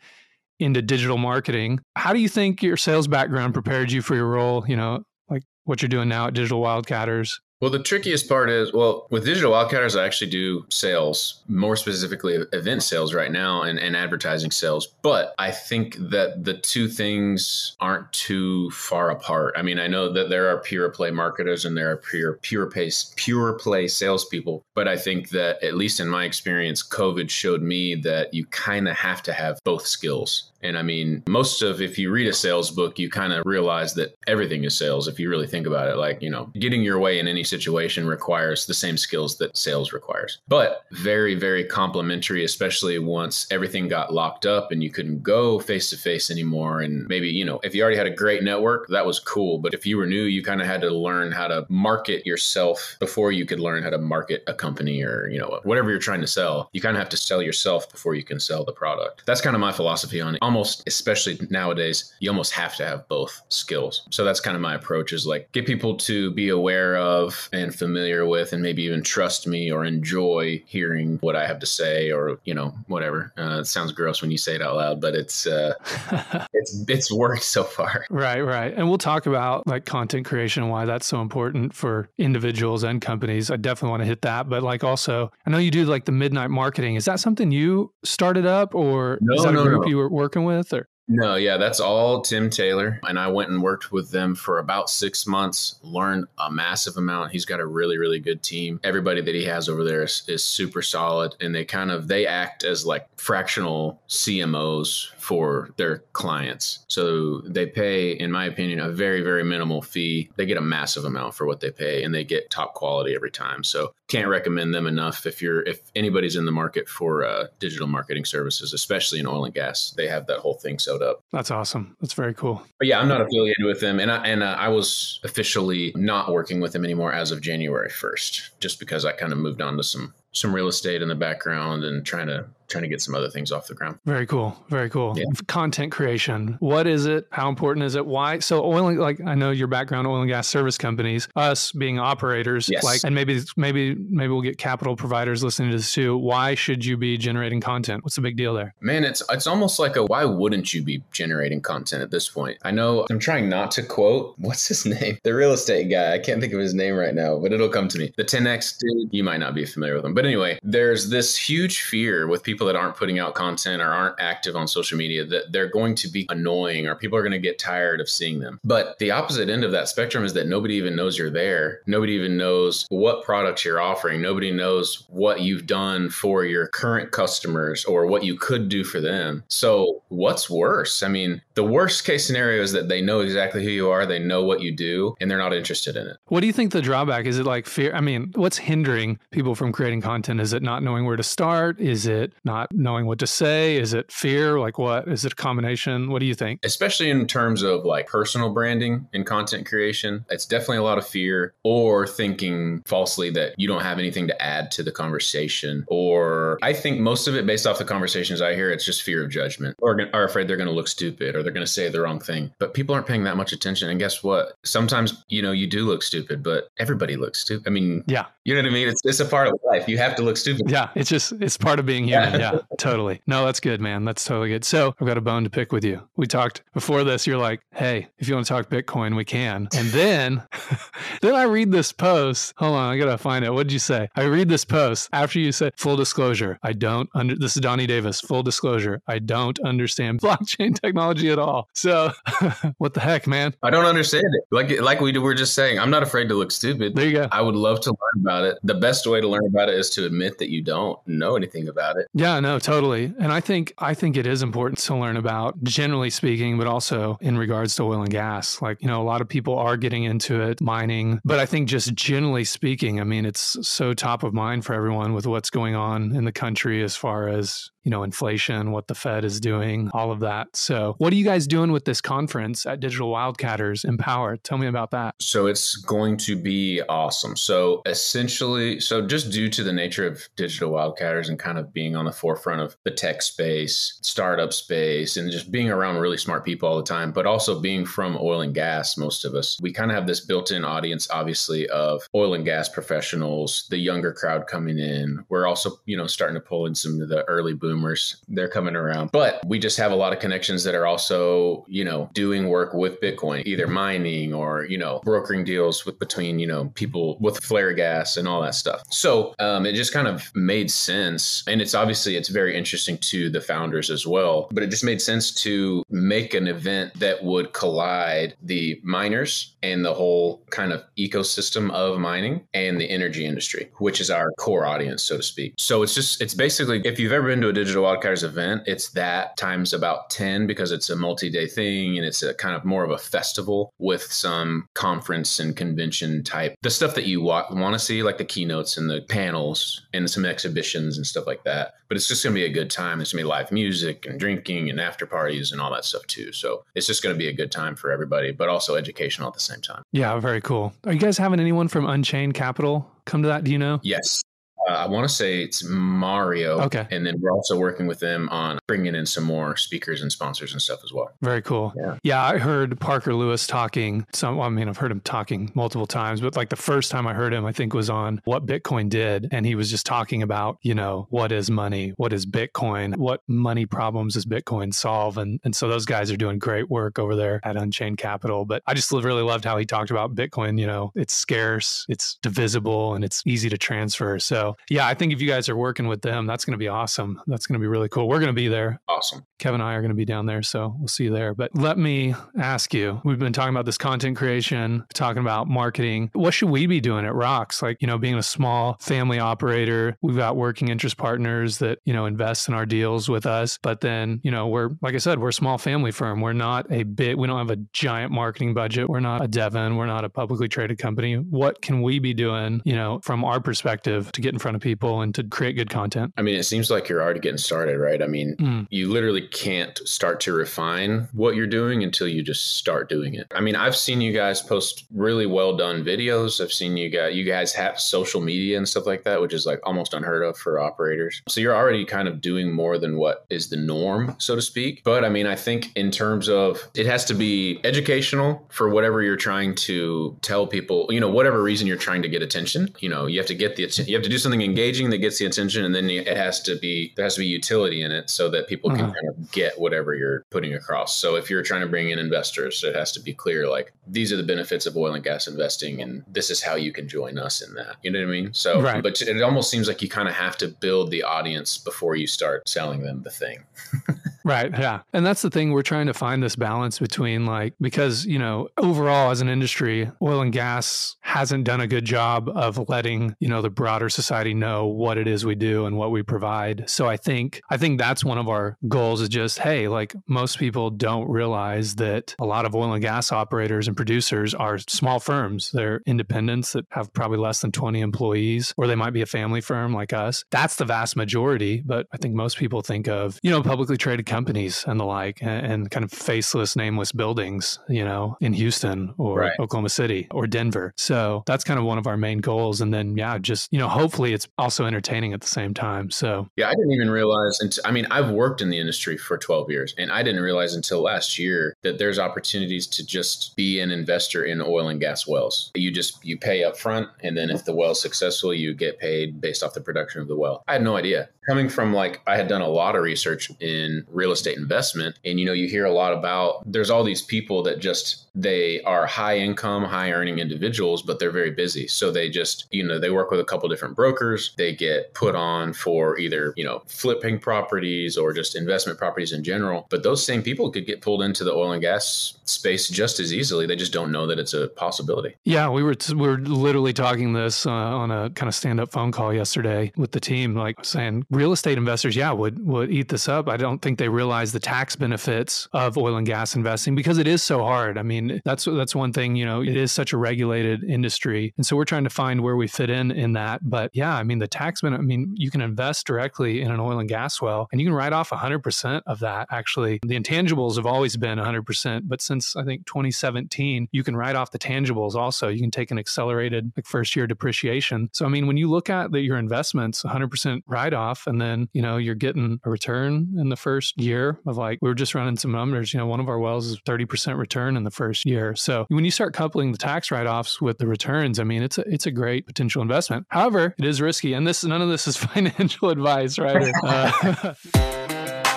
into 0.60 0.82
digital 0.82 1.18
marketing. 1.18 1.80
How 1.96 2.14
do 2.14 2.20
you 2.20 2.30
think 2.30 2.62
your 2.62 2.78
sales 2.78 3.08
background 3.08 3.54
prepared 3.54 3.92
you 3.92 4.02
for 4.02 4.16
your 4.16 4.28
role? 4.28 4.66
You 4.68 4.76
know, 4.76 5.04
like 5.30 5.44
what 5.66 5.82
you're 5.82 5.90
doing 5.90 6.10
now 6.10 6.28
at 6.28 6.34
Digital 6.34 6.62
Wildcatters. 6.62 7.40
Well, 7.64 7.72
the 7.72 7.80
trickiest 7.80 8.28
part 8.28 8.50
is, 8.50 8.74
well, 8.74 9.08
with 9.10 9.24
Digital 9.24 9.54
Wildcatters, 9.54 9.98
I 9.98 10.06
actually 10.06 10.30
do 10.30 10.66
sales, 10.68 11.44
more 11.48 11.78
specifically 11.78 12.38
event 12.52 12.84
sales 12.84 13.14
right 13.14 13.32
now 13.32 13.62
and, 13.62 13.80
and 13.80 13.96
advertising 13.96 14.52
sales. 14.52 14.86
But 15.02 15.34
I 15.40 15.52
think 15.52 15.96
that 16.10 16.44
the 16.44 16.56
two 16.56 16.90
things 16.90 17.78
aren't 17.80 18.12
too 18.12 18.70
far 18.72 19.12
apart. 19.12 19.54
I 19.56 19.62
mean, 19.62 19.80
I 19.80 19.88
know 19.88 20.12
that 20.12 20.28
there 20.28 20.50
are 20.50 20.58
pure 20.58 20.90
play 20.90 21.10
marketers 21.10 21.64
and 21.64 21.78
there 21.78 21.90
are 21.92 21.96
pure 21.96 22.34
pure 22.42 22.70
pace 22.70 23.14
pure 23.16 23.54
play 23.54 23.88
salespeople. 23.88 24.66
But 24.76 24.90
I 24.90 24.98
think 24.98 25.30
that 25.30 25.64
at 25.64 25.76
least 25.76 26.02
in 26.02 26.10
my 26.10 26.26
experience, 26.26 26.86
COVID 26.86 27.30
showed 27.30 27.62
me 27.62 27.96
that 27.96 28.34
you 28.34 28.46
kind 28.48 28.90
of 28.90 28.98
have 28.98 29.24
to 29.24 29.32
have 29.32 29.62
both 29.64 29.88
skills. 29.88 30.52
And 30.64 30.78
I 30.78 30.82
mean, 30.82 31.24
most 31.28 31.62
of 31.62 31.82
if 31.82 31.98
you 31.98 32.12
read 32.12 32.28
a 32.28 32.34
sales 32.34 32.72
book, 32.72 32.98
you 32.98 33.10
kind 33.10 33.34
of 33.34 33.46
realize 33.46 33.94
that 33.96 34.18
everything 34.28 34.64
is 34.64 34.78
sales 34.78 35.08
if 35.08 35.20
you 35.20 35.30
really 35.30 35.48
think 35.48 35.68
about 35.68 35.90
it. 35.90 35.98
Like, 35.98 36.22
you 36.22 36.30
know, 36.30 36.52
getting 36.60 36.82
your 36.82 37.00
way 37.00 37.20
in 37.20 37.28
any 37.28 37.44
situation 37.44 38.08
requires 38.08 38.66
the 38.66 38.74
same 38.74 38.98
skills 38.98 39.38
that 39.38 39.56
sales 39.58 39.94
requires. 39.94 40.40
But 40.48 40.86
very, 40.92 41.36
very 41.36 41.66
complementary, 41.66 42.44
especially 42.44 42.98
once 43.00 43.48
everything 43.52 43.88
got 43.88 44.14
locked 44.14 44.46
up 44.46 44.72
and 44.72 44.82
you 44.84 44.90
couldn't 44.90 45.22
go 45.24 45.60
face 45.60 45.90
to 45.90 45.98
face 45.98 46.32
anymore. 46.32 46.82
And 46.82 47.08
maybe, 47.08 47.30
you 47.30 47.46
know, 47.46 47.60
if 47.64 47.76
you 47.76 47.82
already 47.82 47.98
had 47.98 48.08
a 48.08 48.16
great 48.16 48.44
network, 48.44 48.88
that 48.88 49.06
was 49.06 49.20
cool. 49.20 49.58
But 49.58 49.74
if 49.74 49.86
you 49.86 49.98
were 49.98 50.06
new, 50.06 50.24
you 50.24 50.44
kind 50.44 50.62
of 50.62 50.68
had 50.68 50.82
to 50.82 50.90
learn 50.90 51.32
how 51.32 51.48
to 51.48 51.66
market 51.70 52.26
yourself 52.26 52.96
before 53.00 53.32
you 53.32 53.46
could 53.46 53.60
learn 53.60 53.84
how 53.84 53.90
to 53.90 53.98
market 53.98 54.44
a 54.48 54.54
company 54.54 55.04
or, 55.04 55.28
you 55.28 55.40
know, 55.40 55.60
whatever 55.64 55.90
you're 55.90 56.00
trying 56.00 56.22
to 56.22 56.28
sell. 56.28 56.70
You 56.74 56.82
kind 56.82 56.96
of 56.96 57.00
have 57.00 57.10
to 57.10 57.18
sell 57.18 57.42
yourself 57.42 57.92
before 57.92 58.16
you 58.16 58.24
can 58.24 58.40
sell 58.40 58.64
the 58.64 58.72
product. 58.72 59.26
That's 59.26 59.42
kind 59.42 59.56
of 59.56 59.60
my 59.60 59.72
philosophy 59.72 60.22
on 60.22 60.36
it. 60.36 60.40
Almost, 60.54 60.84
especially 60.86 61.40
nowadays, 61.50 62.14
you 62.20 62.30
almost 62.30 62.52
have 62.54 62.76
to 62.76 62.86
have 62.86 63.08
both 63.08 63.42
skills. 63.50 64.06
So 64.12 64.24
that's 64.24 64.40
kind 64.40 64.56
of 64.56 64.62
my 64.62 64.76
approach 64.76 65.12
is 65.12 65.26
like 65.26 65.52
get 65.52 65.66
people 65.66 65.96
to 65.98 66.30
be 66.32 66.50
aware 66.50 66.96
of 66.96 67.50
and 67.52 67.74
familiar 67.74 68.28
with 68.28 68.54
and 68.54 68.62
maybe 68.62 68.84
even 68.84 69.02
trust 69.02 69.48
me 69.48 69.72
or 69.72 69.84
enjoy 69.84 70.62
hearing 70.68 71.18
what 71.22 71.36
I 71.36 71.48
have 71.48 71.58
to 71.58 71.66
say 71.66 72.12
or, 72.12 72.40
you 72.46 72.54
know, 72.54 72.76
whatever. 72.86 73.34
Uh, 73.36 73.62
it 73.62 73.66
sounds 73.66 73.92
gross 73.94 74.22
when 74.22 74.30
you 74.30 74.38
say 74.38 74.54
it 74.54 74.62
out 74.62 74.76
loud, 74.76 75.02
but 75.02 75.16
it's 75.16 75.48
uh, 75.48 75.74
it's 76.54 76.84
it's 76.88 77.12
worked 77.12 77.42
so 77.42 77.64
far. 77.64 78.06
Right, 78.12 78.42
right. 78.42 78.72
And 78.76 78.88
we'll 78.88 79.00
talk 79.00 79.26
about 79.26 79.66
like 79.66 79.86
content 79.86 80.28
creation 80.28 80.62
and 80.62 80.72
why 80.72 80.86
that's 80.86 81.08
so 81.08 81.20
important 81.20 81.74
for 81.74 82.10
individuals 82.20 82.84
and 82.84 83.02
companies. 83.02 83.50
I 83.50 83.56
definitely 83.56 83.90
want 83.90 84.02
to 84.04 84.08
hit 84.08 84.22
that. 84.22 84.50
But 84.50 84.62
like 84.62 84.84
also, 84.84 85.32
I 85.48 85.50
know 85.50 85.58
you 85.58 85.72
do 85.72 85.86
like 85.86 86.06
the 86.06 86.12
midnight 86.12 86.52
marketing. 86.52 86.94
Is 86.94 87.06
that 87.06 87.20
something 87.20 87.50
you 87.50 87.92
started 88.04 88.46
up 88.46 88.76
or 88.76 89.18
No, 89.22 89.34
is 89.34 89.44
that 89.44 89.56
a 89.56 89.64
group 89.64 89.84
no. 89.84 89.88
you 89.88 89.98
were 89.98 90.10
working 90.10 90.43
with? 90.46 90.74
Or 90.74 90.88
No, 91.08 91.36
yeah, 91.36 91.58
that's 91.58 91.80
all 91.80 92.22
Tim 92.22 92.50
Taylor. 92.50 93.00
And 93.04 93.20
I 93.20 93.28
went 93.28 93.50
and 93.50 93.62
worked 93.62 93.92
with 93.92 94.12
them 94.12 94.36
for 94.36 94.60
about 94.60 94.90
six 94.90 95.28
months, 95.28 95.80
learned 95.84 96.26
a 96.38 96.52
massive 96.52 96.98
amount. 96.98 97.32
He's 97.32 97.46
got 97.46 97.60
a 97.60 97.66
really, 97.66 97.98
really 97.98 98.20
good 98.20 98.42
team. 98.42 98.80
Everybody 98.84 99.22
that 99.22 99.36
he 99.36 99.44
has 99.46 99.70
over 99.70 99.84
there 99.84 100.04
is, 100.04 100.24
is 100.28 100.44
super 100.44 100.82
solid. 100.82 101.36
And 101.42 101.54
they 101.54 101.66
kind 101.66 101.92
of 101.92 102.08
they 102.08 102.26
act 102.26 102.64
as 102.64 102.86
like 102.86 103.08
fractional 103.18 104.02
CMOs 104.08 105.13
for 105.24 105.70
their 105.78 106.00
clients. 106.12 106.84
So 106.90 107.40
they 107.46 107.66
pay, 107.66 108.12
in 108.12 108.30
my 108.30 108.44
opinion, 108.44 108.82
a 108.82 108.92
very, 108.92 109.22
very 109.22 109.42
minimal 109.42 109.82
fee. 109.82 110.30
They 110.36 110.46
get 110.46 110.58
a 110.58 110.62
massive 110.62 111.06
amount 111.06 111.34
for 111.34 111.48
what 111.48 111.62
they 111.62 111.72
pay 111.72 112.04
and 112.04 112.14
they 112.14 112.26
get 112.26 112.50
top 112.50 112.74
quality 112.74 113.16
every 113.16 113.32
time. 113.32 113.64
So 113.64 113.94
can't 114.10 114.28
recommend 114.28 114.74
them 114.74 114.86
enough 114.86 115.26
if 115.26 115.42
you're 115.42 115.62
if 115.64 115.80
anybody's 115.96 116.36
in 116.36 116.46
the 116.46 116.52
market 116.52 116.90
for 116.90 117.24
uh, 117.24 117.48
digital 117.60 117.88
marketing 117.88 118.26
services, 118.26 118.74
especially 118.74 119.20
in 119.20 119.26
oil 119.26 119.46
and 119.46 119.54
gas. 119.54 119.92
They 119.96 120.10
have 120.10 120.28
that 120.28 120.40
whole 120.40 120.56
thing 120.56 120.78
sewed 120.78 121.02
up. 121.02 121.22
that's 121.32 121.52
awesome. 121.52 121.96
That's 122.02 122.14
very 122.14 122.34
cool. 122.34 122.62
But 122.78 122.90
yeah, 122.90 123.00
I'm 123.00 123.08
not 123.08 123.22
affiliated 123.22 123.64
with 123.64 123.80
them, 123.80 124.02
and 124.02 124.12
I 124.12 124.28
and 124.28 124.44
uh, 124.44 124.58
I 124.60 124.68
was 124.68 125.22
officially 125.24 125.94
not 125.96 126.34
working 126.34 126.60
with 126.60 126.74
them 126.74 126.84
anymore 126.84 127.14
as 127.14 127.32
of 127.32 127.40
January 127.40 127.90
1st, 127.90 128.50
just 128.60 128.78
because 128.78 129.06
I 129.06 129.14
kind 129.14 129.32
of 129.32 129.40
moved 129.40 129.62
on 129.62 129.78
to 129.78 129.84
some 129.84 130.14
some 130.34 130.54
real 130.54 130.68
estate 130.68 131.02
in 131.02 131.08
the 131.08 131.16
background 131.16 131.84
and 131.84 132.06
trying 132.06 132.28
to 132.28 132.46
trying 132.74 132.84
to 132.84 132.90
get 132.90 133.02
some 133.02 133.16
other 133.16 133.30
things 133.30 133.52
off 133.52 133.68
the 133.68 133.74
ground. 133.76 134.00
Very 134.06 134.26
cool. 134.26 134.58
Very 134.70 134.90
cool. 134.90 135.14
Yeah. 135.18 135.26
Content 135.48 135.92
creation. 135.92 136.58
What 136.60 136.88
is 136.88 137.06
it? 137.06 137.28
How 137.32 137.48
important 137.48 137.86
is 137.86 137.96
it? 137.96 138.06
Why? 138.06 138.40
So 138.40 138.64
oil 138.66 138.88
and 138.88 139.00
like 139.00 139.22
I 139.22 139.36
know 139.36 139.52
your 139.52 139.68
background, 139.68 140.08
oil 140.08 140.20
and 140.22 140.30
gas 140.30 140.48
service 140.48 140.78
companies, 140.78 141.28
us 141.36 141.72
being 141.72 142.00
operators, 142.00 142.68
Yes. 142.70 142.84
like 142.84 143.04
and 143.04 143.14
maybe 143.16 143.40
maybe 143.56 143.96
maybe 144.10 144.32
we'll 144.34 144.42
get 144.42 144.58
capital 144.58 144.96
providers 144.96 145.44
listening 145.44 145.70
to 145.72 145.78
this 145.78 145.94
too. 145.94 146.18
Why 146.18 146.56
should 146.56 146.84
you 146.84 146.98
be 146.98 147.18
generating 147.18 147.62
content? 147.62 148.04
What's 148.04 148.16
the 148.16 148.22
big 148.22 148.36
deal 148.36 148.54
there? 148.54 148.74
Man, 148.82 149.04
it's 149.04 149.22
it's 149.30 149.48
almost 149.48 149.80
like 149.80 149.96
a 149.96 150.04
why 150.06 150.26
wouldn't 150.26 150.74
you 150.74 150.84
be 150.84 151.04
generating 151.12 151.62
content 151.62 152.02
at 152.02 152.12
this 152.12 152.28
point? 152.28 152.58
I 152.64 152.72
know 152.72 153.06
I'm 153.10 153.20
trying 153.20 153.48
not 153.50 153.72
to 153.72 153.84
quote 153.84 154.34
what's 154.40 154.68
his 154.68 154.86
name, 154.86 155.20
the 155.24 155.34
real 155.36 155.52
estate 155.54 155.90
guy. 155.90 156.14
I 156.14 156.20
can't 156.20 156.42
think 156.42 156.54
of 156.54 156.60
his 156.60 156.74
name 156.74 156.96
right 156.96 157.14
now, 157.14 157.38
but 157.38 157.54
it'll 157.54 157.70
come 157.70 157.88
to 157.90 158.00
me. 158.00 158.12
The 158.18 158.24
10x 158.24 158.78
dude. 158.80 159.14
You 159.14 159.24
might 159.24 159.38
not 159.38 159.54
be 159.54 159.66
familiar 159.66 159.96
with 159.96 160.06
him, 160.06 160.14
but 160.14 160.26
anyway, 160.26 160.58
there's 160.64 161.10
this 161.10 161.36
huge 161.38 161.82
fear 161.82 162.28
with 162.28 162.42
people 162.42 162.63
that 162.66 162.76
aren't 162.76 162.96
putting 162.96 163.20
out 163.20 163.34
content 163.34 163.82
or 163.82 163.88
aren't 163.88 164.20
active 164.20 164.56
on 164.56 164.68
social 164.68 164.98
media 164.98 165.26
that 165.26 165.52
they're 165.52 165.70
going 165.70 165.96
to 165.96 166.08
be 166.08 166.26
annoying 166.30 166.88
or 166.88 166.96
people 166.96 167.18
are 167.18 167.22
going 167.22 167.32
to 167.32 167.40
get 167.40 167.60
tired 167.60 168.02
of 168.02 168.10
seeing 168.10 168.40
them. 168.40 168.60
But 168.64 168.98
the 169.00 169.12
opposite 169.12 169.50
end 169.50 169.64
of 169.64 169.72
that 169.72 169.88
spectrum 169.88 170.24
is 170.24 170.34
that 170.34 170.48
nobody 170.48 170.76
even 170.76 170.96
knows 170.96 171.18
you're 171.18 171.30
there. 171.30 171.82
Nobody 171.88 172.14
even 172.14 172.38
knows 172.38 172.86
what 172.90 173.24
products 173.24 173.66
you're 173.66 173.82
offering. 173.82 174.22
Nobody 174.22 174.52
knows 174.52 175.06
what 175.10 175.42
you've 175.42 175.66
done 175.66 176.10
for 176.10 176.46
your 176.46 176.68
current 176.68 177.12
customers 177.12 177.86
or 177.86 178.06
what 178.06 178.24
you 178.24 178.38
could 178.38 178.70
do 178.70 178.84
for 178.84 179.00
them. 179.00 179.44
So, 179.48 180.02
what's 180.10 180.50
worse? 180.50 181.04
I 181.04 181.08
mean, 181.08 181.42
the 181.56 181.64
worst 181.64 182.06
case 182.06 182.26
scenario 182.26 182.62
is 182.62 182.72
that 182.72 182.90
they 182.90 183.02
know 183.02 183.20
exactly 183.22 183.64
who 183.64 183.70
you 183.70 183.90
are, 183.90 184.06
they 184.06 184.20
know 184.20 184.44
what 184.44 184.62
you 184.62 184.72
do, 184.72 185.16
and 185.20 185.30
they're 185.30 185.38
not 185.38 185.54
interested 185.54 185.96
in 185.96 186.08
it. 186.08 186.18
What 186.28 186.42
do 186.42 186.48
you 186.48 186.54
think 186.54 186.72
the 186.72 186.82
drawback 186.82 187.26
is? 187.26 187.40
It 187.40 187.46
like 187.46 187.66
fear? 187.66 187.94
I 187.94 188.02
mean, 188.02 188.32
what's 188.36 188.58
hindering 188.58 189.20
people 189.32 189.56
from 189.56 189.72
creating 189.72 190.02
content? 190.02 190.40
Is 190.40 190.54
it 190.54 190.64
not 190.64 190.84
knowing 190.84 191.06
where 191.06 191.16
to 191.16 191.24
start? 191.24 191.80
Is 191.80 192.06
it 192.08 192.34
not 192.44 192.53
knowing 192.72 193.06
what 193.06 193.20
to 193.20 193.28
say? 193.28 193.78
Is 193.78 193.94
it 193.94 194.12
fear? 194.12 194.60
Like 194.60 194.78
what? 194.78 195.08
Is 195.08 195.26
it 195.26 195.34
a 195.34 195.36
combination? 195.36 196.10
What 196.10 196.20
do 196.20 196.26
you 196.26 196.36
think? 196.36 196.60
especially 196.64 197.10
in 197.10 197.28
terms 197.28 197.62
of 197.62 197.86
like 197.86 198.08
personal 198.08 198.50
branding 198.54 199.08
and 199.14 199.26
content 199.26 199.66
creation, 199.66 200.26
it's 200.30 200.46
definitely 200.46 200.78
a 200.78 200.84
lot 200.84 200.98
of 200.98 201.06
fear 201.08 201.54
or 201.64 202.06
thinking 202.08 202.82
falsely 202.86 203.30
that 203.30 203.54
you 203.58 203.68
don't 203.68 203.82
have 203.84 204.00
anything 204.00 204.28
to 204.28 204.42
add 204.42 204.72
to 204.72 204.84
the 204.84 204.92
conversation. 204.92 205.84
Or 205.88 206.58
I 206.62 206.74
think 206.74 207.00
most 207.00 207.28
of 207.28 207.36
it, 207.36 207.46
based 207.46 207.66
off 207.66 207.78
the 207.78 207.86
conversations 207.86 208.42
I 208.42 208.56
hear, 208.56 208.70
it's 208.72 208.86
just 208.86 209.04
fear 209.04 209.24
of 209.24 209.30
judgment 209.30 209.76
or 209.80 210.00
are 210.14 210.24
afraid 210.24 210.48
they're 210.48 210.58
going 210.58 210.68
to 210.70 210.74
look 210.76 210.88
stupid 210.88 211.36
or 211.36 211.44
they're 211.44 211.52
going 211.54 211.66
to 211.66 211.72
say 211.72 211.90
the 211.90 212.02
wrong 212.02 212.20
thing. 212.20 212.52
But 212.60 212.74
people 212.74 212.94
aren't 212.96 213.08
paying 213.08 213.24
that 213.24 213.38
much 213.38 213.54
attention. 213.54 213.90
And 213.90 214.00
guess 214.00 214.24
what? 214.24 214.54
Sometimes, 214.64 215.24
you 215.30 215.42
know, 215.42 215.52
you 215.52 215.68
do 215.68 215.86
look 215.86 216.04
stupid, 216.04 216.44
but 216.44 216.70
everybody 216.78 217.16
looks 217.16 217.40
stupid. 217.40 217.68
I 217.68 217.70
mean, 217.72 218.04
Yeah, 218.08 218.26
you 218.44 218.54
know 218.54 218.62
what 218.62 218.70
I 218.70 218.74
mean? 218.74 218.88
It's, 218.88 219.02
it's 219.06 219.20
a 219.20 219.26
part 219.26 219.48
of 219.48 219.54
life. 219.66 219.88
You 219.88 219.98
have 219.98 220.16
to 220.16 220.22
look 220.24 220.38
stupid. 220.38 220.70
yeah. 220.70 220.90
It's 220.96 221.10
just 221.10 221.32
it's 221.34 221.58
part 221.58 221.80
of 221.80 221.86
being 221.86 222.06
human. 222.06 222.32
yeah, 222.33 222.33
yeah, 222.34 222.60
totally. 222.78 223.22
No, 223.28 223.46
that's 223.46 223.60
good, 223.60 223.82
man. 223.82 224.06
That's 224.06 224.24
totally 224.24 224.50
good. 224.50 224.66
So 224.66 224.96
I've 225.00 225.08
got 225.08 225.18
a 225.18 225.22
bone 225.22 225.44
to 225.44 225.50
pick 225.50 225.72
with 225.72 225.84
you. 225.84 226.08
We 226.16 226.28
talked 226.28 226.64
before 226.74 227.04
this. 227.04 227.28
You're 227.28 227.38
like, 227.38 227.62
hey, 227.74 228.08
if 228.18 228.28
you 228.28 228.36
want 228.36 228.46
to 228.48 228.54
talk 228.54 228.70
Bitcoin, 228.70 229.16
we 229.16 229.26
can. 229.26 229.68
And 229.76 229.88
then, 229.90 230.44
then 231.22 231.36
I 231.36 231.44
read 231.44 231.72
this 231.72 231.92
post. 231.92 232.54
Hold 232.58 232.76
on, 232.76 232.94
I 232.94 232.98
gotta 232.98 233.18
find 233.18 233.46
it. 233.46 233.54
What 233.54 233.68
did 233.68 233.74
you 233.74 233.80
say? 233.80 234.10
I 234.16 234.24
read 234.24 234.50
this 234.50 234.66
post 234.66 235.10
after 235.14 235.40
you 235.40 235.52
said 235.52 235.74
full 235.78 235.96
disclosure. 235.96 236.60
I 236.64 236.74
don't 236.74 237.10
under. 237.14 237.36
This 237.36 237.56
is 237.56 237.62
Donnie 237.62 237.88
Davis. 237.88 238.22
Full 238.22 238.44
disclosure. 238.44 239.02
I 239.08 239.20
don't 239.20 239.60
understand 239.60 240.22
blockchain 240.22 240.80
technology 240.80 241.30
at 241.30 241.40
all. 241.40 241.70
So, 241.74 242.12
what 242.78 242.94
the 242.94 243.00
heck, 243.00 243.28
man? 243.28 243.56
I 243.64 243.70
don't 243.70 243.86
understand 243.86 244.26
it. 244.26 244.46
Like 244.52 244.82
like 244.82 245.02
we 245.02 245.18
were 245.18 245.34
just 245.34 245.54
saying, 245.54 245.80
I'm 245.80 245.90
not 245.90 246.04
afraid 246.04 246.30
to 246.30 246.36
look 246.36 246.52
stupid. 246.52 246.96
There 246.96 247.06
you 247.06 247.14
go. 247.14 247.28
I 247.32 247.42
would 247.42 247.56
love 247.56 247.82
to 247.82 247.90
learn 247.90 248.24
about 248.24 248.44
it. 248.46 248.60
The 248.64 248.76
best 248.76 249.08
way 249.08 249.22
to 249.22 249.28
learn 249.28 249.46
about 249.46 249.70
it 249.70 249.76
is 249.76 249.90
to 249.92 250.06
admit 250.06 250.38
that 250.40 250.50
you 250.50 250.62
don't 250.62 251.00
know 251.08 251.36
anything 251.36 251.68
about 251.68 251.98
it. 251.98 252.08
Yeah, 252.14 252.23
no, 252.40 252.60
totally. 252.60 253.14
And 253.20 253.32
I 253.32 253.40
think 253.40 253.74
I 253.78 253.94
think 253.94 254.18
it 254.18 254.28
is 254.28 254.42
important 254.42 254.80
to 254.80 254.96
learn 254.96 255.18
about 255.18 255.62
generally 255.64 256.10
speaking, 256.10 256.58
but 256.58 256.68
also 256.68 257.18
in 257.22 257.38
regards 257.38 257.76
to 257.76 257.84
oil 257.84 258.02
and 258.02 258.10
gas. 258.10 258.62
Like, 258.62 258.82
you 258.82 258.88
know, 258.88 259.02
a 259.02 259.04
lot 259.04 259.22
of 259.22 259.28
people 259.28 259.58
are 259.58 259.78
getting 259.78 260.04
into 260.04 260.42
it, 260.42 260.62
mining, 260.62 261.20
but 261.26 261.40
I 261.40 261.46
think 261.46 261.68
just 261.68 261.94
generally 261.94 262.44
speaking, 262.44 263.00
I 263.00 263.04
mean, 263.04 263.26
it's 263.26 263.58
so 263.68 263.94
top 263.94 264.24
of 264.24 264.34
mind 264.34 264.66
for 264.66 264.74
everyone 264.74 265.14
with 265.14 265.28
what's 265.28 265.50
going 265.50 265.76
on 265.76 266.16
in 266.16 266.26
the 266.26 266.32
country 266.32 266.84
as 266.84 266.96
far 266.96 267.28
as 267.28 267.70
you 267.84 267.92
know, 267.92 268.04
inflation, 268.04 268.72
what 268.72 268.88
the 268.88 268.96
Fed 268.96 269.26
is 269.26 269.40
doing, 269.40 269.90
all 269.94 270.12
of 270.12 270.22
that. 270.22 270.56
So, 270.56 270.96
what 270.98 271.12
are 271.12 271.16
you 271.16 271.26
guys 271.26 271.48
doing 271.48 271.72
with 271.72 271.86
this 271.86 272.02
conference 272.02 272.66
at 272.66 272.80
Digital 272.80 273.12
Wildcatters 273.12 273.86
Empower? 273.86 274.38
Tell 274.38 274.58
me 274.58 274.68
about 274.68 274.92
that. 274.92 275.16
So, 275.20 275.48
it's 275.48 275.76
going 275.76 276.18
to 276.18 276.36
be 276.36 276.82
awesome. 276.88 277.36
So, 277.36 277.82
essentially, 277.86 278.80
so 278.80 279.06
just 279.06 279.32
due 279.32 279.50
to 279.50 279.64
the 279.64 279.74
nature 279.74 280.08
of 280.08 280.28
Digital 280.36 280.72
Wildcatters 280.72 281.30
and 281.30 281.38
kind 281.38 281.58
of 281.58 281.74
being 281.74 281.96
on 281.96 282.06
the 282.06 282.12
forefront 282.12 282.62
of 282.62 282.78
the 282.84 282.92
tech 282.92 283.22
space, 283.22 284.00
startup 284.02 284.54
space, 284.54 285.18
and 285.18 285.32
just 285.32 285.52
being 285.52 285.70
around 285.70 285.98
really 285.98 286.18
smart 286.18 286.46
people 286.46 286.70
all 286.70 286.78
the 286.78 286.84
time, 286.84 287.12
but 287.12 287.26
also 287.26 287.60
being 287.60 287.86
from 287.86 288.18
oil 288.22 288.42
and 288.42 288.54
gas, 288.54 288.98
most 288.98 289.26
of 289.26 289.34
us, 289.36 289.60
we 289.62 289.74
kind 289.74 289.92
of 289.92 289.96
have 289.96 290.08
this 290.08 290.22
built 290.22 290.52
in 290.52 290.64
audience, 290.64 291.10
obviously, 291.12 291.68
of 291.70 292.08
oil 292.16 292.34
and 292.34 292.46
gas 292.46 292.70
professionals, 292.70 293.68
the 293.70 293.78
younger 293.78 294.14
crowd 294.14 294.48
coming 294.48 294.80
in. 294.80 295.24
We're 295.30 295.48
also, 295.48 295.80
you 295.86 295.98
know, 295.98 296.08
starting 296.08 296.36
to 296.36 296.42
pull 296.42 296.66
in 296.66 296.76
some 296.76 297.02
of 297.02 297.10
the 297.10 297.24
early 297.26 297.54
boom 297.54 297.73
boomers. 297.74 298.18
They're 298.28 298.48
coming 298.48 298.76
around. 298.76 299.12
But 299.12 299.42
we 299.46 299.60
just 299.60 299.78
have 299.78 299.92
a 299.92 299.96
lot 299.96 300.14
of 300.14 300.20
connections 300.20 300.64
that 300.64 300.76
are 300.76 300.86
also, 300.86 301.66
you 301.68 301.84
know, 301.84 302.10
doing 302.14 302.50
work 302.50 302.74
with 302.74 303.02
Bitcoin, 303.02 303.46
either 303.46 303.68
mining 303.68 304.34
or, 304.34 304.66
you 304.66 304.78
know, 304.78 305.02
brokering 305.04 305.44
deals 305.44 305.86
with 305.86 306.00
between, 306.00 306.40
you 306.40 306.48
know, 306.48 306.72
people 306.76 307.18
with 307.20 307.44
flare 307.44 307.74
gas 307.74 308.18
and 308.18 308.28
all 308.28 308.42
that 308.42 308.56
stuff. 308.56 308.82
So 308.90 309.34
um, 309.40 309.66
it 309.66 309.74
just 309.74 309.94
kind 309.94 310.08
of 310.08 310.32
made 310.36 310.70
sense. 310.70 311.44
And 311.48 311.62
it's 311.62 311.74
obviously 311.74 312.16
it's 312.16 312.30
very 312.30 312.56
interesting 312.56 312.98
to 313.00 313.30
the 313.30 313.42
founders 313.42 313.90
as 313.90 314.06
well. 314.06 314.48
But 314.52 314.64
it 314.64 314.70
just 314.70 314.84
made 314.84 315.02
sense 315.02 315.32
to 315.44 315.84
make 315.90 316.34
an 316.34 316.48
event 316.48 316.94
that 317.00 317.24
would 317.24 317.54
collide 317.54 318.36
the 318.42 318.80
miners 318.84 319.56
and 319.64 319.84
the 319.86 319.94
whole 319.94 320.42
kind 320.50 320.72
of 320.74 320.84
ecosystem 320.98 321.72
of 321.72 321.98
mining 321.98 322.46
and 322.54 322.80
the 322.80 322.90
energy 322.90 323.26
industry, 323.26 323.70
which 323.78 324.02
is 324.02 324.12
our 324.12 324.32
core 324.34 324.66
audience, 324.66 325.04
so 325.04 325.18
to 325.18 325.24
speak. 325.24 325.54
So 325.58 325.84
it's 325.84 325.96
just 325.96 326.22
it's 326.22 326.34
basically 326.34 326.82
if 326.84 327.00
you've 327.00 327.14
ever 327.14 327.28
been 327.28 327.42
to 327.42 327.50
a 327.50 327.54
Digital 327.64 327.84
Wildcatters 327.84 328.24
event, 328.24 328.64
it's 328.66 328.90
that 328.92 329.38
times 329.38 329.74
about 329.74 330.10
10 330.10 330.48
because 330.48 330.72
it's 330.72 330.90
a 330.90 330.96
multi 330.96 331.30
day 331.30 331.48
thing 331.48 331.98
and 331.98 332.06
it's 332.06 332.22
a 332.22 332.34
kind 332.34 332.56
of 332.56 332.66
more 332.66 332.84
of 332.84 332.92
a 332.92 332.98
festival 332.98 333.72
with 333.80 334.02
some 334.04 334.68
conference 334.74 335.40
and 335.40 335.56
convention 335.56 336.24
type. 336.24 336.56
The 336.62 336.70
stuff 336.70 336.96
that 336.96 337.06
you 337.06 337.22
wa- 337.22 337.46
want 337.52 337.74
to 337.74 337.80
see, 337.80 338.04
like 338.04 338.18
the 338.18 338.26
keynotes 338.26 338.78
and 338.78 338.90
the 338.90 339.02
panels 339.10 339.82
and 339.94 340.10
some 340.10 340.26
exhibitions 340.26 340.98
and 340.98 341.06
stuff 341.08 341.26
like 341.26 341.44
that. 341.46 341.74
But 341.88 341.98
it's 341.98 342.08
just 342.08 342.24
going 342.24 342.34
to 342.36 342.40
be 342.40 342.46
a 342.46 342.52
good 342.52 342.70
time. 342.70 343.00
It's 343.02 343.14
going 343.14 343.22
to 343.22 343.26
be 343.26 343.30
live 343.30 343.52
music 343.52 344.06
and 344.06 344.20
drinking 344.20 344.70
and 344.70 344.80
after 344.80 345.06
parties 345.06 345.52
and 345.52 345.62
all 345.62 345.72
that 345.74 345.86
stuff 345.86 346.06
too. 346.08 346.32
So 346.34 346.64
it's 346.76 346.88
just 346.88 347.04
going 347.04 347.16
to 347.16 347.20
be 347.20 347.28
a 347.28 347.34
good 347.34 347.52
time 347.52 347.76
for 347.76 347.92
everybody, 347.92 348.32
but 348.32 348.50
also 348.50 348.76
educational 348.76 349.28
at 349.28 349.36
the 349.36 349.40
same 349.40 349.62
time. 349.62 349.84
Yeah, 349.92 350.20
very 350.20 350.42
cool. 350.42 350.74
Are 350.86 350.94
you 350.94 351.00
guys 351.00 351.18
having 351.18 351.40
anyone 351.40 351.68
from 351.68 351.86
Unchained 351.86 352.34
Capital 352.34 352.90
come 353.06 353.22
to 353.22 353.28
that? 353.30 353.44
Do 353.44 353.52
you 353.52 353.60
know? 353.60 353.80
Yes. 353.84 354.22
Uh, 354.68 354.74
I 354.74 354.88
want 354.88 355.08
to 355.08 355.14
say 355.14 355.44
it's 355.44 355.64
Mario. 355.64 356.60
Okay. 356.62 356.88
And 356.92 357.06
then 357.06 357.16
we're 357.20 357.32
also 357.32 357.58
working 357.58 357.88
with 357.88 358.00
them 358.00 358.30
on 358.30 358.60
bringing 358.68 358.96
in 358.96 359.06
some 359.06 359.24
more 359.24 359.56
speakers 359.58 360.02
and 360.02 360.12
sponsors 360.12 360.54
and 360.54 360.62
stuff 360.62 360.80
as 360.84 360.94
well. 360.94 361.12
Very 361.22 361.42
cool. 361.42 361.74
Yeah. 361.76 361.98
Yeah, 362.04 362.24
I 362.24 362.38
heard 362.38 362.80
Parker 362.80 363.14
Lewis 363.14 363.48
talking. 363.48 364.06
Some, 364.14 364.40
I 364.40 364.50
mean, 364.50 364.70
I've 364.70 364.78
heard 364.78 364.92
him 364.92 365.02
talking 365.02 365.52
multiple 365.54 365.88
times, 365.88 366.22
but 366.22 366.36
like 366.36 366.50
the 366.50 366.56
first 366.56 366.92
time 366.92 367.08
I 367.08 367.14
heard 367.14 367.34
him, 367.34 367.46
I 367.46 367.52
think 367.52 367.74
was 367.74 367.90
on 367.90 368.22
what 368.26 368.46
Bitcoin 368.46 368.90
did, 368.90 369.30
and 369.32 369.46
he 369.46 369.56
was 369.56 369.70
just 369.70 369.86
talking 369.86 370.22
about, 370.22 370.58
you 370.62 370.76
know, 370.76 371.08
what 371.10 371.32
is 371.32 371.50
money, 371.50 371.94
what 371.98 372.14
is 372.14 372.26
Bitcoin, 372.26 372.96
what 372.98 373.22
money 373.28 373.66
problems 373.66 374.14
does 374.14 374.26
Bitcoin 374.26 374.74
solve, 374.74 375.18
and 375.18 375.40
and 375.44 375.56
so 375.56 375.68
those 375.68 375.86
guys 375.86 376.12
are 376.12 376.18
doing 376.18 376.40
great 376.40 376.70
work 376.70 377.00
over 377.00 377.16
there 377.16 377.40
at 377.44 377.56
Unchained 377.56 377.98
Capital. 377.98 378.46
But 378.46 378.64
I 378.68 378.74
just 378.74 378.92
really 378.92 379.24
loved 379.24 379.46
how 379.46 379.58
he 379.58 379.66
talked 379.66 379.92
about 379.92 380.16
Bitcoin. 380.16 380.60
You 380.60 380.68
know, 380.68 380.92
it's 380.96 381.14
scarce, 381.14 381.86
it's 381.90 382.18
divisible, 382.22 382.96
and 382.96 383.04
it's 383.04 383.24
easy 383.26 383.50
to 383.50 383.58
transfer. 383.58 384.20
So 384.20 384.53
yeah, 384.70 384.88
I 384.88 384.94
think 384.94 385.14
if 385.14 385.22
you 385.22 385.28
guys 385.28 385.50
are 385.50 385.56
working 385.56 385.88
with 385.88 386.02
them, 386.02 386.26
that's 386.26 386.46
going 386.46 386.54
to 386.54 386.58
be 386.58 386.68
awesome. 386.68 387.22
That's 387.28 387.46
going 387.46 387.60
to 387.60 387.64
be 387.64 387.68
really 387.68 387.90
cool. 387.90 388.08
We're 388.08 388.20
going 388.20 388.28
to 388.28 388.34
be 388.34 388.48
there. 388.48 388.82
Awesome. 388.88 389.26
Kevin 389.40 389.62
and 389.62 389.70
I 389.70 389.74
are 389.74 389.82
going 389.82 389.90
to 389.90 389.96
be 389.96 390.06
down 390.06 390.26
there, 390.26 390.42
so 390.42 390.76
we'll 390.80 390.88
see 390.88 391.06
you 391.06 391.12
there. 391.12 391.34
But 391.34 391.52
let 391.56 391.78
me 391.78 392.16
ask 392.40 392.74
you 392.74 393.02
we've 393.04 393.20
been 393.20 393.34
talking 393.34 393.54
about 393.54 393.66
this 393.66 393.78
content 393.78 394.16
creation, 394.18 394.86
talking 394.94 395.22
about 395.22 395.48
marketing. 395.48 396.12
What 396.14 396.34
should 396.34 396.50
we 396.50 396.66
be 396.66 396.80
doing 396.80 397.06
at 397.06 397.14
ROX? 397.14 397.62
Like, 397.62 397.78
you 397.82 397.88
know, 397.88 397.98
being 397.98 398.16
a 398.16 398.24
small 398.24 398.78
family 398.80 399.20
operator, 399.20 399.98
we've 400.02 400.16
got 400.16 400.38
working 400.38 400.70
interest 400.70 400.98
partners 400.98 401.58
that, 401.58 401.80
you 401.86 401.94
know, 401.94 402.06
invest 402.06 402.48
in 402.48 402.54
our 402.54 402.66
deals 402.66 403.10
with 403.10 403.26
us. 403.26 403.60
But 403.62 403.82
then, 403.82 404.22
you 404.24 404.32
know, 404.32 404.48
we're, 404.48 404.70
like 404.82 404.96
I 404.96 405.00
said, 405.00 405.20
we're 405.20 405.30
a 405.30 405.34
small 405.34 405.58
family 405.58 405.92
firm. 405.92 406.22
We're 406.22 406.34
not 406.34 406.72
a 406.72 406.84
bit, 406.84 407.18
we 407.18 407.28
don't 407.28 407.38
have 407.38 407.52
a 407.52 407.62
giant 407.74 408.12
marketing 408.12 408.54
budget. 408.54 408.90
We're 408.90 409.00
not 409.00 409.24
a 409.24 409.28
Devon. 409.28 409.76
We're 409.76 409.88
not 409.88 410.06
a 410.06 410.10
publicly 410.10 410.48
traded 410.48 410.78
company. 410.78 411.16
What 411.16 411.62
can 411.62 411.82
we 411.82 412.00
be 412.00 412.14
doing, 412.14 412.62
you 412.64 412.76
know, 412.76 413.00
from 413.04 413.26
our 413.26 413.40
perspective 413.40 414.12
to 414.14 414.22
get 414.22 414.34
in 414.34 414.40
front 414.44 414.56
of 414.56 414.62
people 414.62 415.02
and 415.02 415.16
to 415.16 415.24
create 415.24 415.54
good 415.54 415.70
content? 415.72 416.14
I 416.18 416.22
mean, 416.22 416.36
it 416.36 416.44
seems 416.44 416.70
like 416.70 416.88
you're 416.90 417.02
already 417.02 417.20
getting 417.20 417.38
started, 417.40 417.78
right? 417.80 418.02
I 418.02 418.08
mean, 418.08 418.36
Mm. 418.40 418.68
you 418.70 418.90
literally 418.92 419.22
can't 419.28 419.80
start 419.88 420.20
to 420.22 420.34
refine 420.34 421.08
what 421.14 421.36
you're 421.36 421.48
doing 421.48 421.84
until 421.84 422.08
you 422.08 422.22
just 422.22 422.58
start 422.58 422.90
doing 422.90 423.16
it. 423.16 423.26
I 423.34 423.42
mean, 423.42 423.56
I've 423.56 423.76
seen 423.76 424.02
you 424.02 424.12
guys 424.14 424.42
post 424.42 424.86
really 424.94 425.26
well 425.26 425.56
done 425.58 425.84
videos. 425.84 426.42
I've 426.42 426.54
seen 426.54 426.78
you 426.78 426.90
guys 426.90 427.16
you 427.16 427.24
guys 427.24 427.54
have 427.54 427.80
social 427.80 428.22
media 428.22 428.58
and 428.58 428.68
stuff 428.68 428.86
like 428.86 429.04
that, 429.04 429.22
which 429.22 429.34
is 429.34 429.46
like 429.46 429.60
almost 429.64 429.94
unheard 429.94 430.24
of 430.24 430.38
for 430.38 430.60
operators. 430.60 431.22
So 431.28 431.40
you're 431.42 431.56
already 431.56 431.86
kind 431.86 432.08
of 432.08 432.22
doing 432.22 432.52
more 432.52 432.78
than 432.78 432.98
what 432.98 433.26
is 433.30 433.50
the 433.50 433.58
norm, 433.58 434.16
so 434.20 434.36
to 434.36 434.42
speak. 434.42 434.82
But 434.84 435.04
I 435.06 435.10
mean, 435.10 435.26
I 435.28 435.36
think 435.36 435.72
in 435.76 435.90
terms 435.92 436.28
of 436.30 436.70
it 436.76 436.86
has 436.86 437.06
to 437.06 437.14
be 437.14 437.60
educational 437.64 438.48
for 438.52 438.70
whatever 438.70 439.02
you're 439.02 439.16
trying 439.16 439.56
to 439.56 440.18
tell 440.22 440.48
people, 440.48 440.88
you 440.90 441.00
know, 441.00 441.10
whatever 441.10 441.42
reason 441.42 441.68
you're 441.68 441.78
trying 441.78 442.02
to 442.02 442.10
get 442.10 442.22
attention. 442.22 442.70
You 442.80 442.90
know, 442.90 443.06
you 443.06 443.20
have 443.20 443.28
to 443.28 443.36
get 443.36 443.56
the 443.56 443.64
you 443.88 443.94
have 443.96 444.04
to 444.04 444.10
do 444.10 444.18
something 444.18 444.33
engaging 444.42 444.90
that 444.90 444.98
gets 445.00 445.20
the 445.20 445.26
attention 445.26 445.64
and 445.66 445.74
then 445.76 445.90
it 445.90 446.08
has 446.18 446.42
to 446.44 446.58
be 446.58 446.94
there 446.96 447.06
has 447.06 447.16
to 447.16 447.20
be 447.22 447.28
utility 447.28 447.82
in 447.82 447.92
it 447.92 448.10
so 448.10 448.30
that 448.30 448.48
people 448.48 448.70
can 448.70 448.82
Uh-huh. 448.86 448.94
kind 448.94 449.10
of 449.10 449.32
get 449.32 449.60
whatever 449.60 449.94
you're 449.96 450.24
putting 450.32 450.54
across. 450.54 450.98
So 450.98 451.16
if 451.16 451.30
you're 451.30 451.44
trying 451.44 451.62
to 451.62 451.68
bring 451.68 451.90
in 451.90 452.00
investors, 452.00 452.64
it 452.64 452.76
has 452.76 452.92
to 452.94 453.00
be 453.00 453.14
clear 453.14 453.48
like 453.48 453.74
these 453.88 454.12
are 454.14 454.18
the 454.18 454.24
benefits 454.24 454.66
of 454.66 454.76
oil 454.78 454.94
and 454.94 455.04
gas 455.04 455.28
investing 455.28 455.82
and 455.82 456.04
this 456.08 456.30
is 456.30 456.42
how 456.42 456.56
you 456.56 456.72
can 456.72 456.88
join 456.88 457.18
us 457.18 457.42
in 457.42 457.54
that. 457.56 457.76
You 457.84 457.92
know 457.92 458.00
what 458.00 458.08
I 458.08 458.12
mean? 458.12 458.34
So 458.34 458.62
Right. 458.62 458.82
but 458.82 459.02
it 459.02 459.22
almost 459.22 459.50
seems 459.52 459.68
like 459.68 459.82
you 459.82 459.90
kind 459.90 460.08
of 460.08 460.16
have 460.16 460.38
to 460.38 460.48
build 460.48 460.92
the 460.92 461.04
audience 461.04 461.58
before 461.58 461.96
you 461.96 462.08
start 462.08 462.48
selling 462.48 462.82
them 462.84 463.04
the 463.04 463.12
thing. 463.12 463.44
Right. 464.26 464.52
Yeah. 464.58 464.84
And 464.94 465.06
that's 465.06 465.22
the 465.22 465.30
thing. 465.30 465.52
We're 465.52 465.64
trying 465.64 465.88
to 465.88 465.94
find 465.94 466.24
this 466.24 466.38
balance 466.38 466.80
between, 466.80 467.26
like, 467.26 467.56
because, 467.60 468.06
you 468.06 468.18
know, 468.18 468.48
overall 468.58 469.12
as 469.12 469.20
an 469.20 469.28
industry, 469.28 469.92
oil 470.02 470.22
and 470.22 470.32
gas 470.32 470.96
hasn't 471.02 471.44
done 471.44 471.60
a 471.60 471.68
good 471.68 471.84
job 471.84 472.30
of 472.34 472.70
letting, 472.70 473.18
you 473.20 473.28
know, 473.28 473.42
the 473.42 473.50
broader 473.50 473.90
society 473.90 474.23
know 474.32 474.68
what 474.68 475.00
it 475.00 475.08
is 475.08 475.26
we 475.26 475.34
do 475.34 475.66
and 475.66 475.76
what 475.76 475.90
we 475.90 476.04
provide. 476.04 476.70
So 476.70 476.88
I 476.88 476.98
think, 476.98 477.42
I 477.50 477.58
think 477.58 477.80
that's 477.80 478.06
one 478.06 478.20
of 478.20 478.30
our 478.30 478.60
goals 478.68 479.02
is 479.02 479.10
just, 479.10 479.40
hey, 479.40 479.68
like, 479.68 479.96
most 480.08 480.38
people 480.38 480.70
don't 480.70 481.10
realize 481.10 481.76
that 481.76 482.16
a 482.20 482.26
lot 482.26 482.46
of 482.46 482.54
oil 482.54 482.74
and 482.74 482.82
gas 482.82 483.12
operators 483.12 483.68
and 483.68 483.76
producers 483.76 484.36
are 484.36 484.60
small 484.60 485.00
firms. 485.00 485.50
They're 485.52 485.82
independents 485.88 486.54
that 486.54 486.66
have 486.70 486.94
probably 486.94 487.18
less 487.18 487.40
than 487.40 487.52
20 487.52 487.80
employees, 487.80 488.54
or 488.58 488.68
they 488.68 488.76
might 488.76 488.94
be 488.94 489.02
a 489.02 489.08
family 489.08 489.42
firm 489.42 489.74
like 489.74 489.94
us. 489.94 490.24
That's 490.30 490.58
the 490.58 490.66
vast 490.66 490.96
majority. 490.96 491.64
But 491.66 491.88
I 491.92 491.98
think 491.98 492.14
most 492.14 492.38
people 492.38 492.62
think 492.62 492.88
of, 492.88 493.20
you 493.24 493.32
know, 493.32 493.42
publicly 493.42 493.78
traded 493.78 494.06
companies 494.06 494.64
and 494.68 494.80
the 494.80 494.86
like 494.86 495.22
and, 495.22 495.46
and, 495.46 495.72
kind 495.72 495.84
of 495.84 495.92
faceless, 495.92 496.56
nameless 496.56 496.92
buildings, 496.92 497.58
you 497.68 497.84
know, 497.84 498.18
in 498.22 498.34
Houston 498.34 498.94
or 498.98 499.20
right. 499.22 499.40
Oklahoma 499.40 499.70
City 499.70 500.08
or 500.12 500.28
Denver. 500.28 500.74
So 500.78 501.24
that's 501.26 501.44
kind 501.44 501.60
of 501.60 501.66
one 501.66 501.78
of 501.78 501.88
our 501.88 501.98
main 501.98 502.20
goals. 502.20 502.62
And 502.62 502.74
then, 502.74 502.96
yeah, 502.96 503.18
just, 503.18 503.52
you 503.52 503.58
know, 503.58 503.68
hopefully 503.68 504.13
it's 504.14 504.28
also 504.38 504.66
entertaining 504.66 505.14
at 505.14 505.22
the 505.22 505.28
same 505.28 505.54
time. 505.54 505.92
So, 505.92 506.28
yeah, 506.36 506.48
I 506.48 506.52
didn't 506.52 506.72
even 506.72 506.90
realize, 506.90 507.40
until, 507.40 507.64
I 507.66 507.72
mean, 507.72 507.88
I've 507.92 508.10
worked 508.10 508.42
in 508.42 508.50
the 508.50 508.60
industry 508.60 508.98
for 508.98 509.18
12 509.18 509.50
years 509.50 509.76
and 509.78 509.92
I 509.92 510.04
didn't 510.04 510.22
realize 510.22 510.56
until 510.56 510.82
last 510.82 511.18
year 511.18 511.56
that 511.64 511.78
there's 511.78 512.00
opportunities 512.00 512.68
to 512.68 512.86
just 512.86 513.36
be 513.36 513.60
an 513.60 513.72
investor 513.72 514.24
in 514.24 514.42
oil 514.42 514.68
and 514.68 514.80
gas 514.80 515.08
wells. 515.08 515.52
You 515.56 515.72
just, 515.72 516.04
you 516.06 516.18
pay 516.18 516.44
up 516.44 516.58
front 516.58 516.90
and 517.02 517.18
then 517.18 517.30
if 517.30 517.46
the 517.46 517.56
well's 517.56 517.82
successful, 517.82 518.34
you 518.34 518.54
get 518.54 518.80
paid 518.80 519.20
based 519.20 519.44
off 519.44 519.54
the 519.54 519.62
production 519.62 520.02
of 520.02 520.08
the 520.08 520.16
well. 520.16 520.44
I 520.48 520.54
had 520.54 520.64
no 520.64 520.76
idea. 520.76 521.10
Coming 521.28 521.50
from 521.50 521.74
like, 521.74 522.02
I 522.06 522.18
had 522.18 522.28
done 522.28 522.42
a 522.42 522.48
lot 522.48 522.76
of 522.76 522.84
research 522.84 523.32
in 523.40 523.86
real 523.90 524.12
estate 524.12 524.38
investment 524.38 525.00
and, 525.06 525.20
you 525.20 525.26
know, 525.26 525.34
you 525.34 525.48
hear 525.48 525.66
a 525.66 525.72
lot 525.72 525.94
about 525.94 526.44
there's 526.46 526.70
all 526.70 526.84
these 526.84 527.02
people 527.02 527.44
that 527.44 527.60
just 527.60 528.08
they 528.16 528.62
are 528.62 528.86
high 528.86 529.18
income, 529.18 529.64
high 529.64 529.92
earning 529.92 530.20
individuals, 530.20 530.82
but 530.82 531.00
they're 531.00 531.12
very 531.12 531.32
busy. 531.32 531.68
So 531.68 531.92
they 531.92 532.10
just, 532.10 532.48
you 532.52 532.64
know, 532.64 532.80
they 532.80 532.92
work 532.92 533.10
with 533.10 533.20
a 533.20 533.24
couple 533.24 533.50
different 533.50 533.76
brokers. 533.76 534.03
They 534.38 534.54
get 534.56 534.94
put 534.94 535.16
on 535.16 535.54
for 535.54 535.98
either, 535.98 536.34
you 536.36 536.44
know, 536.44 536.64
flipping 536.68 537.20
properties 537.20 537.98
or 537.98 538.14
just 538.14 538.36
investment 538.36 538.78
properties 538.78 539.12
in 539.14 539.24
general. 539.24 539.68
But 539.70 539.84
those 539.84 540.06
same 540.06 540.22
people 540.22 540.52
could 540.52 540.66
get 540.66 540.82
pulled 540.82 541.02
into 541.02 541.24
the 541.24 541.34
oil 541.34 541.52
and 541.52 541.62
gas 541.62 542.18
space 542.26 542.68
just 542.68 543.00
as 543.00 543.14
easily. 543.14 543.46
They 543.46 543.56
just 543.56 543.74
don't 543.74 543.92
know 543.92 544.08
that 544.08 544.20
it's 544.20 544.34
a 544.34 544.48
possibility. 544.50 545.16
Yeah, 545.24 545.50
we 545.50 545.64
were 545.64 545.76
we 545.90 546.08
were 546.08 546.18
literally 546.18 546.74
talking 546.74 547.14
this 547.14 547.46
uh, 547.46 547.52
on 547.52 547.92
a 547.92 548.10
kind 548.12 548.28
of 548.28 548.36
stand 548.36 548.60
up 548.60 548.72
phone 548.72 548.92
call 548.92 549.14
yesterday 549.14 549.72
with 549.78 549.92
the 549.92 550.00
team, 550.00 550.36
like 550.36 550.64
saying 550.66 551.06
real 551.10 551.32
estate 551.32 551.58
investors, 551.58 551.96
yeah, 551.96 552.12
would 552.12 552.46
would 552.46 552.72
eat 552.72 552.90
this 552.90 553.08
up. 553.08 553.28
I 553.28 553.38
don't 553.38 553.62
think 553.62 553.80
they 553.80 553.90
realize 553.90 554.32
the 554.32 554.40
tax 554.40 554.76
benefits 554.76 555.48
of 555.54 555.78
oil 555.78 555.98
and 555.98 556.08
gas 556.08 556.36
investing 556.36 556.76
because 556.76 556.98
it 556.98 557.08
is 557.08 557.22
so 557.22 557.44
hard. 557.44 557.78
I 557.78 557.84
mean, 557.84 558.22
that's 558.26 558.46
that's 558.46 558.76
one 558.76 558.94
thing. 558.94 559.16
You 559.16 559.26
know, 559.26 559.42
it 559.42 559.56
is 559.56 559.72
such 559.72 559.94
a 559.94 559.98
regulated 559.98 560.64
industry, 560.64 561.34
and 561.38 561.46
so 561.46 561.56
we're 561.56 561.66
trying 561.66 561.84
to 561.84 561.90
find 561.90 562.22
where 562.22 562.36
we 562.36 562.48
fit 562.48 562.70
in 562.70 562.92
in 562.92 563.14
that. 563.14 563.42
But 563.44 563.72
yeah, 563.74 563.93
I 563.96 564.04
mean, 564.04 564.20
the 564.20 564.28
tax 564.28 564.62
benefit. 564.62 564.82
I 564.82 564.86
mean, 564.86 565.14
you 565.16 565.32
can 565.32 565.42
invest 565.42 565.86
directly 565.88 566.42
in 566.42 566.52
an 566.52 566.60
oil 566.60 566.80
and 566.80 566.90
gas 566.90 567.22
well, 567.22 567.48
and 567.52 567.60
you 567.60 567.68
can 567.68 567.74
write 567.74 567.94
off 567.94 568.10
100% 568.10 568.82
of 568.86 569.00
that. 569.00 569.28
Actually, 569.32 569.80
the 569.84 570.00
intangibles 570.00 570.56
have 570.56 570.66
always 570.66 570.98
been 570.98 571.18
100%, 571.18 571.82
but 571.86 572.02
since 572.02 572.36
I 572.36 572.44
think 572.44 572.66
2017, 572.66 573.68
you 573.72 573.84
can 573.84 573.96
write 573.96 574.16
off 574.16 574.32
the 574.32 574.40
tangibles 574.40 574.96
also. 574.96 575.28
You 575.28 575.40
can 575.40 575.52
take 575.52 575.72
an 575.72 575.80
accelerated 575.80 576.52
like 576.56 576.66
first 576.66 576.96
year 576.96 577.08
depreciation. 577.08 577.90
So 577.94 578.06
I 578.06 578.10
mean, 578.10 578.28
when 578.28 578.38
you 578.38 578.50
look 578.50 578.70
at 578.70 578.92
the, 578.92 579.00
your 579.00 579.18
investments, 579.18 579.84
100% 579.84 580.42
write 580.48 580.74
off, 580.74 581.08
and 581.08 581.22
then 581.22 581.50
you 581.54 581.62
know 581.62 581.78
you're 581.78 581.96
getting 581.96 582.40
a 582.44 582.50
return 582.50 583.16
in 583.18 583.30
the 583.30 583.36
first 583.36 583.80
year 583.80 584.20
of 584.26 584.38
like 584.38 584.60
we 584.62 584.70
were 584.70 584.76
just 584.76 584.96
running 584.96 585.18
some 585.18 585.32
numbers. 585.32 585.74
You 585.74 585.80
know, 585.80 585.88
one 585.88 586.00
of 586.00 586.10
our 586.10 586.20
wells 586.20 586.48
is 586.48 586.60
30% 586.62 587.18
return 587.18 587.58
in 587.58 587.64
the 587.64 587.72
first 587.72 588.06
year. 588.06 588.36
So 588.36 588.66
when 588.70 588.86
you 588.86 588.92
start 588.92 589.14
coupling 589.14 589.52
the 589.52 589.58
tax 589.58 589.92
write 589.92 590.08
offs 590.08 590.42
with 590.42 590.58
the 590.58 590.68
returns, 590.68 591.20
I 591.20 591.24
mean, 591.24 591.44
it's 591.44 591.58
a 591.58 591.62
it's 591.62 591.86
a 591.86 591.92
great 591.92 592.26
potential 592.26 592.62
investment. 592.62 593.06
However, 593.10 593.56
it 593.58 593.66
is 593.66 593.73
risky, 593.82 594.14
and 594.14 594.26
this 594.26 594.44
none 594.44 594.62
of 594.62 594.70
this 594.70 594.88
is 594.88 594.98
financial 595.14 595.70
advice, 595.70 596.20
right? 596.20 596.54
Uh, 596.64 597.34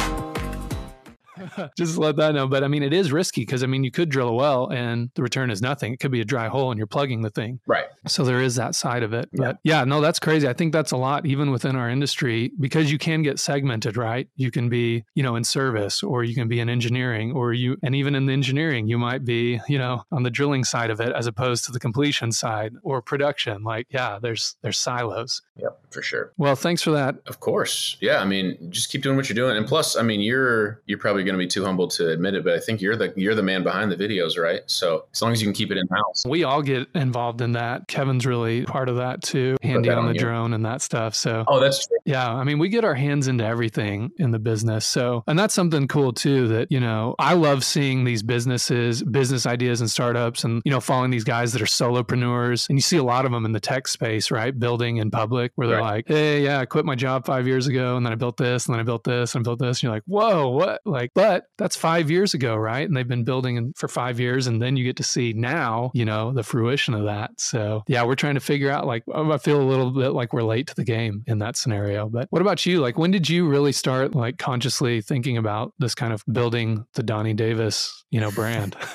just 1.78 1.98
let 1.98 2.16
that 2.18 2.34
know. 2.34 2.48
But 2.48 2.64
I 2.64 2.68
mean, 2.68 2.84
it 2.84 2.94
is 2.94 3.12
risky 3.12 3.42
because 3.42 3.64
I 3.64 3.68
mean, 3.68 3.84
you 3.84 3.92
could 3.92 4.10
drill 4.10 4.30
a 4.30 4.34
well 4.34 4.68
and 4.68 5.10
the 5.16 5.24
return 5.24 5.52
is 5.52 5.62
nothing. 5.62 5.94
It 5.94 6.00
could 6.00 6.12
be 6.12 6.22
a 6.22 6.26
dry 6.26 6.48
hole 6.48 6.72
and 6.72 6.78
you're 6.78 6.88
plugging 6.88 7.22
the 7.22 7.30
thing. 7.30 7.60
Right. 7.68 7.86
So 8.08 8.24
there 8.24 8.42
is 8.42 8.56
that 8.56 8.76
side 8.76 9.04
of 9.04 9.14
it. 9.14 9.30
But 9.34 9.58
yeah, 9.64 9.84
no, 9.84 10.02
that's 10.02 10.20
crazy. 10.20 10.48
I 10.48 10.54
think 10.54 10.74
that's 10.74 10.92
a 10.92 10.98
lot 10.98 11.26
even 11.26 11.52
within 11.52 11.76
our 11.76 11.90
industry 11.90 12.52
because 12.60 12.92
you 12.92 12.98
can 12.98 13.22
get 13.22 13.40
segmented, 13.40 13.98
right? 13.98 14.28
You 14.36 14.52
can 14.52 14.70
be, 14.70 15.04
you 15.16 15.24
know, 15.24 15.36
in 15.36 15.44
service 15.44 16.04
or 16.04 16.24
you 16.24 16.36
can 16.36 16.48
be 16.48 16.60
in 16.60 16.70
engineering 16.70 17.34
or 17.34 17.54
you, 17.54 17.78
and 17.84 17.96
even 17.96 18.16
in 18.16 18.26
the 18.26 18.34
engineering, 18.34 18.88
you 18.88 18.98
might 18.98 19.26
be, 19.26 19.60
you 19.68 19.78
know, 19.78 20.04
on 20.12 20.24
the 20.24 20.30
drilling 20.30 20.64
side 20.64 20.90
of 20.90 21.00
it 21.00 21.14
as 21.14 21.28
opposed 21.28 21.66
to 21.66 21.72
the 21.72 21.80
completion 21.80 22.32
side 22.32 22.74
or 22.84 23.02
production. 23.02 23.64
Like, 23.64 23.88
yeah, 23.90 24.20
there's, 24.22 24.56
there's 24.62 24.78
silos. 24.78 25.42
Yep, 25.58 25.80
for 25.92 26.02
sure. 26.02 26.34
Well, 26.38 26.56
thanks 26.56 26.82
for 26.82 26.92
that. 26.92 27.16
Of 27.28 27.40
course. 27.40 27.98
Yeah. 28.00 28.22
I 28.22 28.26
mean, 28.26 28.72
just 28.72 28.90
keep 28.92 29.02
doing 29.02 29.18
what 29.18 29.28
you're 29.28 29.36
doing. 29.36 29.58
And 29.58 29.68
plus, 29.68 29.96
I 29.96 30.02
mean, 30.02 30.22
you're, 30.22 30.82
you're 30.86 30.98
probably 30.98 31.24
going 31.24 31.34
to 31.34 31.40
be 31.40 31.48
too 31.50 31.66
humble 31.66 31.88
to 31.90 32.10
admit 32.10 32.36
it, 32.36 32.44
but 32.44 32.54
I 32.54 32.60
think 32.60 32.82
you're 32.82 32.96
the 32.96 33.14
you're 33.16 33.36
the 33.36 33.44
man 33.44 33.64
behind 33.64 33.92
the 33.92 33.96
videos, 33.96 34.38
right? 34.38 34.62
So 34.68 35.06
as 35.14 35.22
long 35.22 35.32
as 35.32 35.42
you 35.42 35.48
can 35.48 35.54
keep 35.54 35.72
it 35.72 35.78
in 35.78 35.88
house, 35.88 36.24
we 36.26 36.44
all 36.44 36.62
get 36.62 36.88
involved 36.96 37.42
in 37.42 37.54
that. 37.54 37.88
Kevin's 37.88 38.26
really 38.26 38.64
part 38.66 38.90
of 38.90 38.98
that 38.98 39.22
too, 39.22 39.58
handy 39.62 39.90
on, 39.90 40.00
on, 40.00 40.08
the 40.08 40.14
you. 40.14 40.20
drone 40.20 40.54
and 40.54 40.66
that 40.66 40.82
stuff. 40.82 41.16
So 41.16 41.44
oh, 41.48 41.60
that's 41.60 41.88
true. 41.88 41.98
yeah. 42.06 42.32
I 42.32 42.44
mean, 42.44 42.60
we 42.60 42.70
get 42.70 42.86
our 42.86 42.96
hands 42.96 43.28
into 43.28 43.46
everything 43.46 44.12
in 44.18 44.32
the 44.32 44.40
business. 44.40 44.86
So 44.86 45.24
and 45.28 45.38
that's 45.38 45.54
something 45.54 45.88
cool 45.88 46.14
too. 46.14 46.48
That 46.48 46.72
you 46.72 46.80
know, 46.80 47.16
I 47.20 47.34
love 47.34 47.64
seeing 47.64 48.04
these 48.04 48.24
businesses, 48.24 49.04
business 49.04 49.46
ideas, 49.46 49.82
and 49.82 49.90
startups, 49.90 50.44
and 50.44 50.62
you 50.66 50.72
know, 50.72 50.80
following 50.80 51.12
these 51.12 51.24
guys 51.24 51.54
that 51.54 51.62
are 51.62 51.66
solopreneurs, 51.66 52.70
and 52.70 52.78
you 52.78 52.82
see 52.82 52.98
a 52.98 53.04
lot 53.04 53.26
of 53.26 53.32
them 53.32 53.46
in 53.46 53.52
the 53.52 53.60
tech 53.60 53.88
space, 53.88 54.32
right? 54.32 54.58
Building 54.58 54.98
in 54.98 55.12
public, 55.12 55.52
where 55.56 55.68
they're 55.68 55.80
right. 55.80 55.98
like, 55.98 56.08
hey, 56.08 56.44
yeah, 56.44 56.60
I 56.60 56.66
quit 56.66 56.86
my 56.86 56.96
job 56.96 57.26
five 57.26 57.48
years 57.48 57.68
ago, 57.68 57.98
and 57.98 58.06
then 58.06 58.14
I 58.14 58.16
built 58.16 58.38
this, 58.38 58.66
and 58.66 58.74
then 58.74 58.80
I 58.80 58.84
built 58.84 59.04
this, 59.04 59.36
and 59.36 59.42
I 59.42 59.44
built 59.44 59.60
this. 59.60 59.78
And 59.78 59.84
you're 59.84 59.92
like, 59.92 60.04
whoa, 60.06 60.50
what? 60.50 60.82
Like, 60.86 61.12
but 61.14 61.39
that's 61.58 61.76
five 61.76 62.10
years 62.10 62.34
ago, 62.34 62.56
right? 62.56 62.88
And 62.88 62.96
they've 62.96 63.08
been 63.08 63.24
building 63.24 63.74
for 63.76 63.88
five 63.88 64.20
years, 64.20 64.48
and 64.48 64.62
then 64.62 64.76
you 64.78 64.84
get 64.84 64.98
to 64.98 65.04
see 65.04 65.34
now, 65.34 65.92
you 65.94 66.06
know, 66.06 66.34
the 66.34 66.44
fruition 66.44 66.94
of 66.94 67.06
that. 67.06 67.32
So 67.38 67.84
yeah, 67.88 68.04
we're 68.04 68.16
trying 68.16 68.36
to 68.36 68.40
figure 68.40 68.72
out. 68.72 68.88
Like, 68.88 69.04
oh, 69.14 69.32
I 69.32 69.38
feel 69.38 69.62
a 69.62 69.64
little 69.64 69.92
bit 69.92 70.10
like 70.10 70.34
we're 70.34 70.44
late 70.44 70.68
to 70.68 70.76
the 70.76 70.84
game 70.84 71.24
in 71.28 71.40
that 71.40 71.58
scenario. 71.58 72.10
But 72.10 72.28
what 72.30 72.42
about 72.42 72.66
you? 72.66 72.80
Like, 72.80 72.98
when 72.98 73.12
did 73.12 73.30
you 73.30 73.48
really 73.48 73.72
start 73.72 74.16
like 74.16 74.38
consciously 74.38 75.02
thinking 75.02 75.38
about 75.38 75.74
this 75.80 75.96
kind 75.96 76.14
of 76.14 76.24
building 76.32 76.86
the 76.94 77.04
Donnie 77.04 77.34
Davis, 77.34 78.04
you 78.10 78.20
know, 78.20 78.32
brand? 78.32 78.76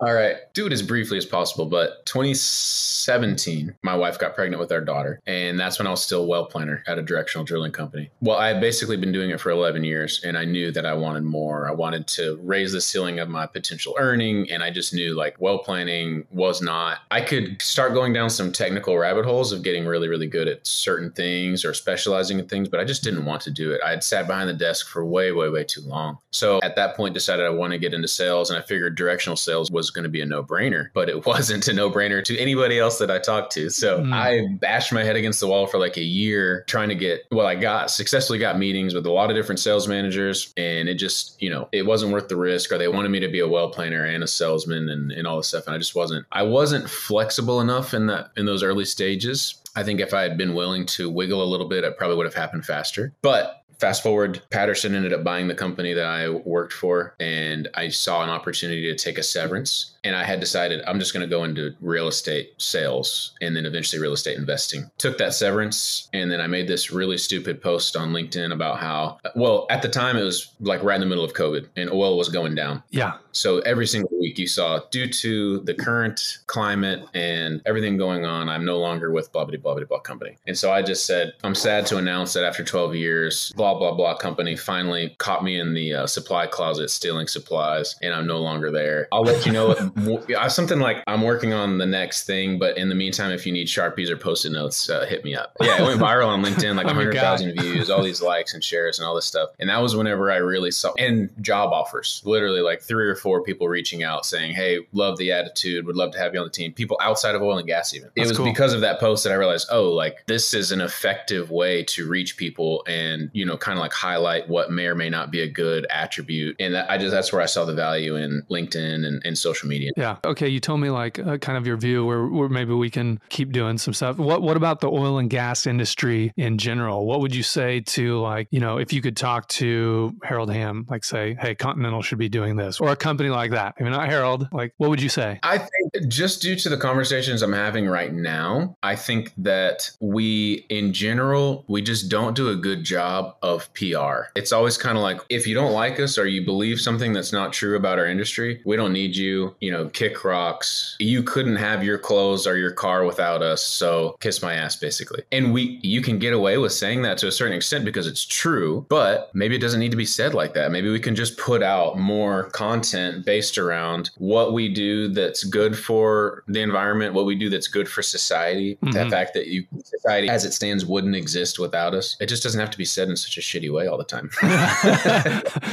All 0.00 0.12
right. 0.12 0.36
Do 0.52 0.66
it 0.66 0.72
as 0.72 0.82
briefly 0.82 1.16
as 1.16 1.24
possible. 1.24 1.66
But 1.66 2.04
2017, 2.06 3.74
my 3.82 3.96
wife 3.96 4.18
got 4.18 4.34
pregnant 4.34 4.60
with 4.60 4.70
our 4.72 4.80
daughter. 4.80 5.20
And 5.26 5.58
that's 5.58 5.78
when 5.78 5.86
I 5.86 5.90
was 5.90 6.02
still 6.02 6.26
well 6.26 6.46
planner 6.46 6.84
at 6.86 6.98
a 6.98 7.02
directional 7.02 7.44
drilling 7.44 7.72
company. 7.72 8.10
Well, 8.20 8.36
I 8.36 8.48
had 8.48 8.60
basically 8.60 8.96
been 8.96 9.12
doing 9.12 9.30
it 9.30 9.40
for 9.40 9.50
11 9.50 9.84
years 9.84 10.22
and 10.24 10.36
I 10.36 10.44
knew 10.44 10.70
that 10.72 10.84
I 10.84 10.94
wanted 10.94 11.24
more. 11.24 11.68
I 11.68 11.72
wanted 11.72 12.06
to 12.08 12.38
raise 12.42 12.72
the 12.72 12.80
ceiling 12.80 13.18
of 13.20 13.28
my 13.28 13.46
potential 13.46 13.94
earning. 13.98 14.50
And 14.50 14.62
I 14.62 14.70
just 14.70 14.92
knew 14.92 15.14
like 15.14 15.40
well 15.40 15.58
planning 15.58 16.26
was 16.30 16.60
not, 16.60 16.98
I 17.10 17.22
could 17.22 17.60
start 17.62 17.94
going 17.94 18.12
down 18.12 18.28
some 18.28 18.52
technical 18.52 18.98
rabbit 18.98 19.24
holes 19.24 19.52
of 19.52 19.62
getting 19.62 19.86
really, 19.86 20.08
really 20.08 20.26
good 20.26 20.48
at 20.48 20.66
certain 20.66 21.10
things 21.12 21.64
or 21.64 21.72
specializing 21.72 22.38
in 22.38 22.46
things, 22.48 22.68
but 22.68 22.80
I 22.80 22.84
just 22.84 23.02
didn't 23.02 23.24
want 23.24 23.40
to 23.42 23.50
do 23.50 23.72
it. 23.72 23.80
I 23.84 23.90
had 23.90 24.04
sat 24.04 24.26
behind 24.26 24.48
the 24.48 24.54
desk 24.54 24.88
for 24.88 25.04
way, 25.04 25.32
way, 25.32 25.48
way 25.48 25.64
too 25.64 25.80
long. 25.82 26.18
So 26.32 26.60
at 26.62 26.76
that 26.76 26.96
point, 26.96 27.14
decided 27.14 27.46
I 27.46 27.50
want 27.50 27.72
to 27.72 27.78
get 27.78 27.94
into 27.94 28.08
sales 28.08 28.50
and 28.50 28.58
I 28.58 28.62
figured 28.62 28.94
directional 28.94 29.36
sales 29.36 29.70
was 29.70 29.85
was 29.86 29.90
going 29.92 30.02
to 30.04 30.08
be 30.08 30.20
a 30.20 30.26
no 30.26 30.42
brainer, 30.42 30.88
but 30.92 31.08
it 31.08 31.26
wasn't 31.26 31.66
a 31.68 31.72
no 31.72 31.90
brainer 31.90 32.22
to 32.24 32.38
anybody 32.38 32.78
else 32.78 32.98
that 32.98 33.10
I 33.10 33.18
talked 33.18 33.52
to. 33.52 33.70
So 33.70 34.00
mm. 34.00 34.12
I 34.12 34.54
bashed 34.56 34.92
my 34.92 35.04
head 35.04 35.16
against 35.16 35.40
the 35.40 35.46
wall 35.46 35.66
for 35.66 35.78
like 35.78 35.96
a 35.96 36.02
year 36.02 36.64
trying 36.66 36.88
to 36.88 36.94
get, 36.94 37.24
well, 37.30 37.46
I 37.46 37.54
got 37.54 37.90
successfully 37.90 38.38
got 38.38 38.58
meetings 38.58 38.94
with 38.94 39.06
a 39.06 39.12
lot 39.12 39.30
of 39.30 39.36
different 39.36 39.60
sales 39.60 39.88
managers 39.88 40.52
and 40.56 40.88
it 40.88 40.94
just, 40.94 41.40
you 41.40 41.50
know, 41.50 41.68
it 41.72 41.86
wasn't 41.86 42.12
worth 42.12 42.28
the 42.28 42.36
risk 42.36 42.72
or 42.72 42.78
they 42.78 42.88
wanted 42.88 43.10
me 43.10 43.20
to 43.20 43.28
be 43.28 43.40
a 43.40 43.48
well 43.48 43.70
planner 43.70 44.04
and 44.04 44.24
a 44.24 44.26
salesman 44.26 44.88
and, 44.88 45.12
and 45.12 45.26
all 45.26 45.36
this 45.36 45.48
stuff. 45.48 45.66
And 45.66 45.74
I 45.74 45.78
just 45.78 45.94
wasn't, 45.94 46.26
I 46.32 46.42
wasn't 46.42 46.88
flexible 46.90 47.60
enough 47.60 47.94
in 47.94 48.06
that, 48.06 48.30
in 48.36 48.46
those 48.46 48.62
early 48.62 48.84
stages. 48.84 49.62
I 49.76 49.82
think 49.82 50.00
if 50.00 50.14
I 50.14 50.22
had 50.22 50.38
been 50.38 50.54
willing 50.54 50.86
to 50.86 51.10
wiggle 51.10 51.42
a 51.42 51.44
little 51.44 51.68
bit, 51.68 51.84
it 51.84 51.98
probably 51.98 52.16
would 52.16 52.26
have 52.26 52.34
happened 52.34 52.64
faster. 52.64 53.12
But 53.20 53.62
fast 53.78 54.02
forward, 54.02 54.42
Patterson 54.50 54.94
ended 54.94 55.12
up 55.12 55.24
buying 55.24 55.48
the 55.48 55.54
company 55.54 55.92
that 55.92 56.06
I 56.06 56.28
worked 56.28 56.72
for, 56.72 57.14
and 57.20 57.68
I 57.74 57.88
saw 57.88 58.22
an 58.22 58.30
opportunity 58.30 58.82
to 58.82 58.96
take 58.96 59.18
a 59.18 59.22
severance. 59.22 59.92
And 60.04 60.14
I 60.14 60.22
had 60.22 60.38
decided 60.38 60.84
I'm 60.86 61.00
just 61.00 61.12
going 61.12 61.28
to 61.28 61.34
go 61.34 61.42
into 61.42 61.74
real 61.80 62.06
estate 62.06 62.54
sales 62.58 63.32
and 63.40 63.56
then 63.56 63.66
eventually 63.66 64.00
real 64.00 64.12
estate 64.12 64.38
investing. 64.38 64.88
Took 64.98 65.18
that 65.18 65.34
severance, 65.34 66.08
and 66.12 66.30
then 66.30 66.40
I 66.40 66.46
made 66.46 66.68
this 66.68 66.92
really 66.92 67.18
stupid 67.18 67.60
post 67.60 67.96
on 67.96 68.12
LinkedIn 68.12 68.52
about 68.52 68.78
how, 68.78 69.18
well, 69.34 69.66
at 69.68 69.82
the 69.82 69.88
time 69.88 70.16
it 70.16 70.22
was 70.22 70.52
like 70.60 70.82
right 70.82 70.94
in 70.94 71.00
the 71.00 71.06
middle 71.06 71.24
of 71.24 71.32
COVID 71.32 71.68
and 71.76 71.90
oil 71.90 72.16
was 72.16 72.28
going 72.28 72.54
down. 72.54 72.84
Yeah. 72.90 73.14
So 73.36 73.58
every 73.60 73.86
single 73.86 74.10
week 74.18 74.38
you 74.38 74.48
saw, 74.48 74.80
due 74.90 75.08
to 75.08 75.60
the 75.60 75.74
current 75.74 76.38
climate 76.46 77.06
and 77.12 77.60
everything 77.66 77.98
going 77.98 78.24
on, 78.24 78.48
I'm 78.48 78.64
no 78.64 78.78
longer 78.78 79.12
with 79.12 79.30
blah, 79.30 79.44
blah, 79.44 79.58
blah, 79.58 79.74
blah, 79.74 79.84
blah 79.84 79.98
company. 79.98 80.38
And 80.46 80.56
so 80.56 80.72
I 80.72 80.80
just 80.80 81.04
said, 81.04 81.34
I'm 81.44 81.54
sad 81.54 81.84
to 81.86 81.98
announce 81.98 82.32
that 82.32 82.44
after 82.44 82.64
12 82.64 82.94
years, 82.94 83.52
blah, 83.54 83.78
blah, 83.78 83.92
blah 83.94 84.16
company 84.16 84.56
finally 84.56 85.14
caught 85.18 85.44
me 85.44 85.60
in 85.60 85.74
the 85.74 85.92
uh, 85.92 86.06
supply 86.06 86.46
closet 86.46 86.88
stealing 86.88 87.26
supplies 87.26 87.96
and 88.00 88.14
I'm 88.14 88.26
no 88.26 88.38
longer 88.38 88.70
there. 88.70 89.06
I'll 89.12 89.22
let 89.22 89.44
you 89.44 89.52
know 89.52 89.74
something 90.48 90.80
like 90.80 91.04
I'm 91.06 91.20
working 91.20 91.52
on 91.52 91.76
the 91.76 91.86
next 91.86 92.24
thing, 92.24 92.58
but 92.58 92.78
in 92.78 92.88
the 92.88 92.94
meantime, 92.94 93.32
if 93.32 93.44
you 93.44 93.52
need 93.52 93.66
Sharpies 93.66 94.08
or 94.08 94.16
post 94.16 94.46
it 94.46 94.50
notes, 94.50 94.88
uh, 94.88 95.04
hit 95.04 95.24
me 95.24 95.34
up. 95.34 95.54
Yeah, 95.60 95.82
it 95.82 95.84
went 95.84 96.00
viral 96.00 96.28
on 96.28 96.42
LinkedIn, 96.42 96.74
like 96.74 96.86
100,000 96.96 97.60
views, 97.60 97.90
all 97.90 98.02
these 98.02 98.22
likes 98.22 98.54
and 98.54 98.64
shares 98.64 98.98
and 98.98 99.06
all 99.06 99.14
this 99.14 99.26
stuff. 99.26 99.50
And 99.58 99.68
that 99.68 99.82
was 99.82 99.94
whenever 99.94 100.32
I 100.32 100.36
really 100.36 100.70
saw, 100.70 100.94
and 100.98 101.28
job 101.42 101.74
offers, 101.74 102.22
literally 102.24 102.62
like 102.62 102.80
three 102.80 103.06
or 103.06 103.14
four 103.14 103.25
people 103.42 103.68
reaching 103.68 104.02
out 104.02 104.26
saying, 104.26 104.54
Hey, 104.54 104.78
love 104.92 105.18
the 105.18 105.32
attitude, 105.32 105.86
would 105.86 105.96
love 105.96 106.12
to 106.12 106.18
have 106.18 106.34
you 106.34 106.40
on 106.40 106.46
the 106.46 106.52
team. 106.52 106.72
People 106.72 106.98
outside 107.00 107.34
of 107.34 107.42
oil 107.42 107.58
and 107.58 107.66
gas, 107.66 107.94
even. 107.94 108.10
That's 108.16 108.28
it 108.28 108.30
was 108.30 108.36
cool. 108.38 108.46
because 108.46 108.72
of 108.72 108.80
that 108.82 109.00
post 109.00 109.24
that 109.24 109.32
I 109.32 109.36
realized, 109.36 109.68
oh, 109.70 109.90
like 109.90 110.24
this 110.26 110.54
is 110.54 110.72
an 110.72 110.80
effective 110.80 111.50
way 111.50 111.84
to 111.84 112.08
reach 112.08 112.36
people 112.36 112.84
and, 112.86 113.30
you 113.32 113.44
know, 113.44 113.56
kind 113.56 113.78
of 113.78 113.82
like 113.82 113.92
highlight 113.92 114.48
what 114.48 114.70
may 114.70 114.86
or 114.86 114.94
may 114.94 115.10
not 115.10 115.30
be 115.30 115.40
a 115.42 115.48
good 115.48 115.86
attribute. 115.90 116.56
And 116.60 116.74
that, 116.74 116.90
I 116.90 116.98
just, 116.98 117.10
that's 117.10 117.32
where 117.32 117.42
I 117.42 117.46
saw 117.46 117.64
the 117.64 117.74
value 117.74 118.16
in 118.16 118.42
LinkedIn 118.50 119.06
and, 119.06 119.22
and 119.24 119.36
social 119.36 119.68
media. 119.68 119.90
Yeah. 119.96 120.16
Okay. 120.24 120.48
You 120.48 120.60
told 120.60 120.80
me 120.80 120.90
like 120.90 121.18
uh, 121.18 121.38
kind 121.38 121.58
of 121.58 121.66
your 121.66 121.76
view 121.76 122.04
where, 122.04 122.26
where 122.26 122.48
maybe 122.48 122.72
we 122.72 122.90
can 122.90 123.20
keep 123.28 123.52
doing 123.52 123.78
some 123.78 123.94
stuff. 123.94 124.18
What, 124.18 124.42
what 124.42 124.56
about 124.56 124.80
the 124.80 124.90
oil 124.90 125.18
and 125.18 125.28
gas 125.28 125.66
industry 125.66 126.32
in 126.36 126.58
general? 126.58 127.06
What 127.06 127.20
would 127.20 127.34
you 127.34 127.42
say 127.42 127.80
to 127.80 128.20
like, 128.20 128.48
you 128.50 128.60
know, 128.60 128.78
if 128.78 128.92
you 128.92 129.02
could 129.02 129.16
talk 129.16 129.48
to 129.48 130.14
Harold 130.22 130.52
Hamm, 130.52 130.86
like 130.88 131.04
say, 131.04 131.36
Hey, 131.40 131.54
Continental 131.54 132.02
should 132.02 132.18
be 132.18 132.28
doing 132.28 132.56
this 132.56 132.80
or 132.80 132.90
a 132.90 132.96
company 132.96 133.15
company 133.16 133.30
like 133.30 133.50
that? 133.52 133.74
I 133.80 133.82
mean, 133.82 133.92
not 133.92 134.10
Harold. 134.10 134.46
Like, 134.52 134.74
what 134.76 134.90
would 134.90 135.00
you 135.00 135.08
say? 135.08 135.40
I 135.42 135.56
think 135.56 136.08
just 136.08 136.42
due 136.42 136.54
to 136.56 136.68
the 136.68 136.76
conversations 136.76 137.40
I'm 137.40 137.54
having 137.54 137.86
right 137.86 138.12
now, 138.12 138.76
I 138.82 138.94
think 138.94 139.32
that 139.38 139.90
we, 140.00 140.66
in 140.68 140.92
general, 140.92 141.64
we 141.66 141.80
just 141.80 142.10
don't 142.10 142.36
do 142.36 142.50
a 142.50 142.56
good 142.56 142.84
job 142.84 143.36
of 143.42 143.72
PR. 143.72 144.28
It's 144.34 144.52
always 144.52 144.76
kind 144.76 144.98
of 144.98 145.02
like, 145.02 145.20
if 145.30 145.46
you 145.46 145.54
don't 145.54 145.72
like 145.72 145.98
us 145.98 146.18
or 146.18 146.26
you 146.26 146.44
believe 146.44 146.78
something 146.78 147.14
that's 147.14 147.32
not 147.32 147.54
true 147.54 147.74
about 147.74 147.98
our 147.98 148.06
industry, 148.06 148.60
we 148.66 148.76
don't 148.76 148.92
need 148.92 149.16
you. 149.16 149.56
You 149.60 149.72
know, 149.72 149.88
kick 149.88 150.22
rocks. 150.22 150.96
You 151.00 151.22
couldn't 151.22 151.56
have 151.56 151.82
your 151.82 151.96
clothes 151.96 152.46
or 152.46 152.58
your 152.58 152.72
car 152.72 153.04
without 153.04 153.40
us. 153.40 153.62
So 153.62 154.16
kiss 154.20 154.42
my 154.42 154.52
ass, 154.52 154.76
basically. 154.76 155.22
And 155.32 155.54
we, 155.54 155.80
you 155.82 156.02
can 156.02 156.18
get 156.18 156.34
away 156.34 156.58
with 156.58 156.72
saying 156.72 157.00
that 157.02 157.16
to 157.18 157.28
a 157.28 157.32
certain 157.32 157.56
extent 157.56 157.86
because 157.86 158.06
it's 158.06 158.26
true, 158.26 158.84
but 158.90 159.30
maybe 159.34 159.56
it 159.56 159.60
doesn't 159.60 159.80
need 159.80 159.92
to 159.92 159.96
be 159.96 160.04
said 160.04 160.34
like 160.34 160.52
that. 160.52 160.70
Maybe 160.70 160.90
we 160.90 161.00
can 161.00 161.14
just 161.14 161.38
put 161.38 161.62
out 161.62 161.98
more 161.98 162.50
content 162.50 162.95
content 162.96 163.24
based 163.24 163.58
around 163.58 164.10
what 164.18 164.52
we 164.52 164.72
do 164.72 165.08
that's 165.08 165.44
good 165.44 165.78
for 165.78 166.44
the 166.48 166.60
environment, 166.60 167.14
what 167.14 167.26
we 167.26 167.34
do 167.34 167.48
that's 167.48 167.68
good 167.68 167.88
for 167.88 168.02
society. 168.02 168.76
Mm-hmm. 168.76 168.92
The 168.92 169.10
fact 169.10 169.34
that 169.34 169.46
you 169.48 169.64
society 169.84 170.28
as 170.28 170.44
it 170.44 170.52
stands 170.52 170.84
wouldn't 170.84 171.16
exist 171.16 171.58
without 171.58 171.94
us. 171.94 172.16
It 172.20 172.26
just 172.26 172.42
doesn't 172.42 172.60
have 172.60 172.70
to 172.70 172.78
be 172.78 172.84
said 172.84 173.08
in 173.08 173.16
such 173.16 173.36
a 173.36 173.40
shitty 173.40 173.72
way 173.72 173.86
all 173.86 173.98
the 173.98 174.04
time. 174.04 174.30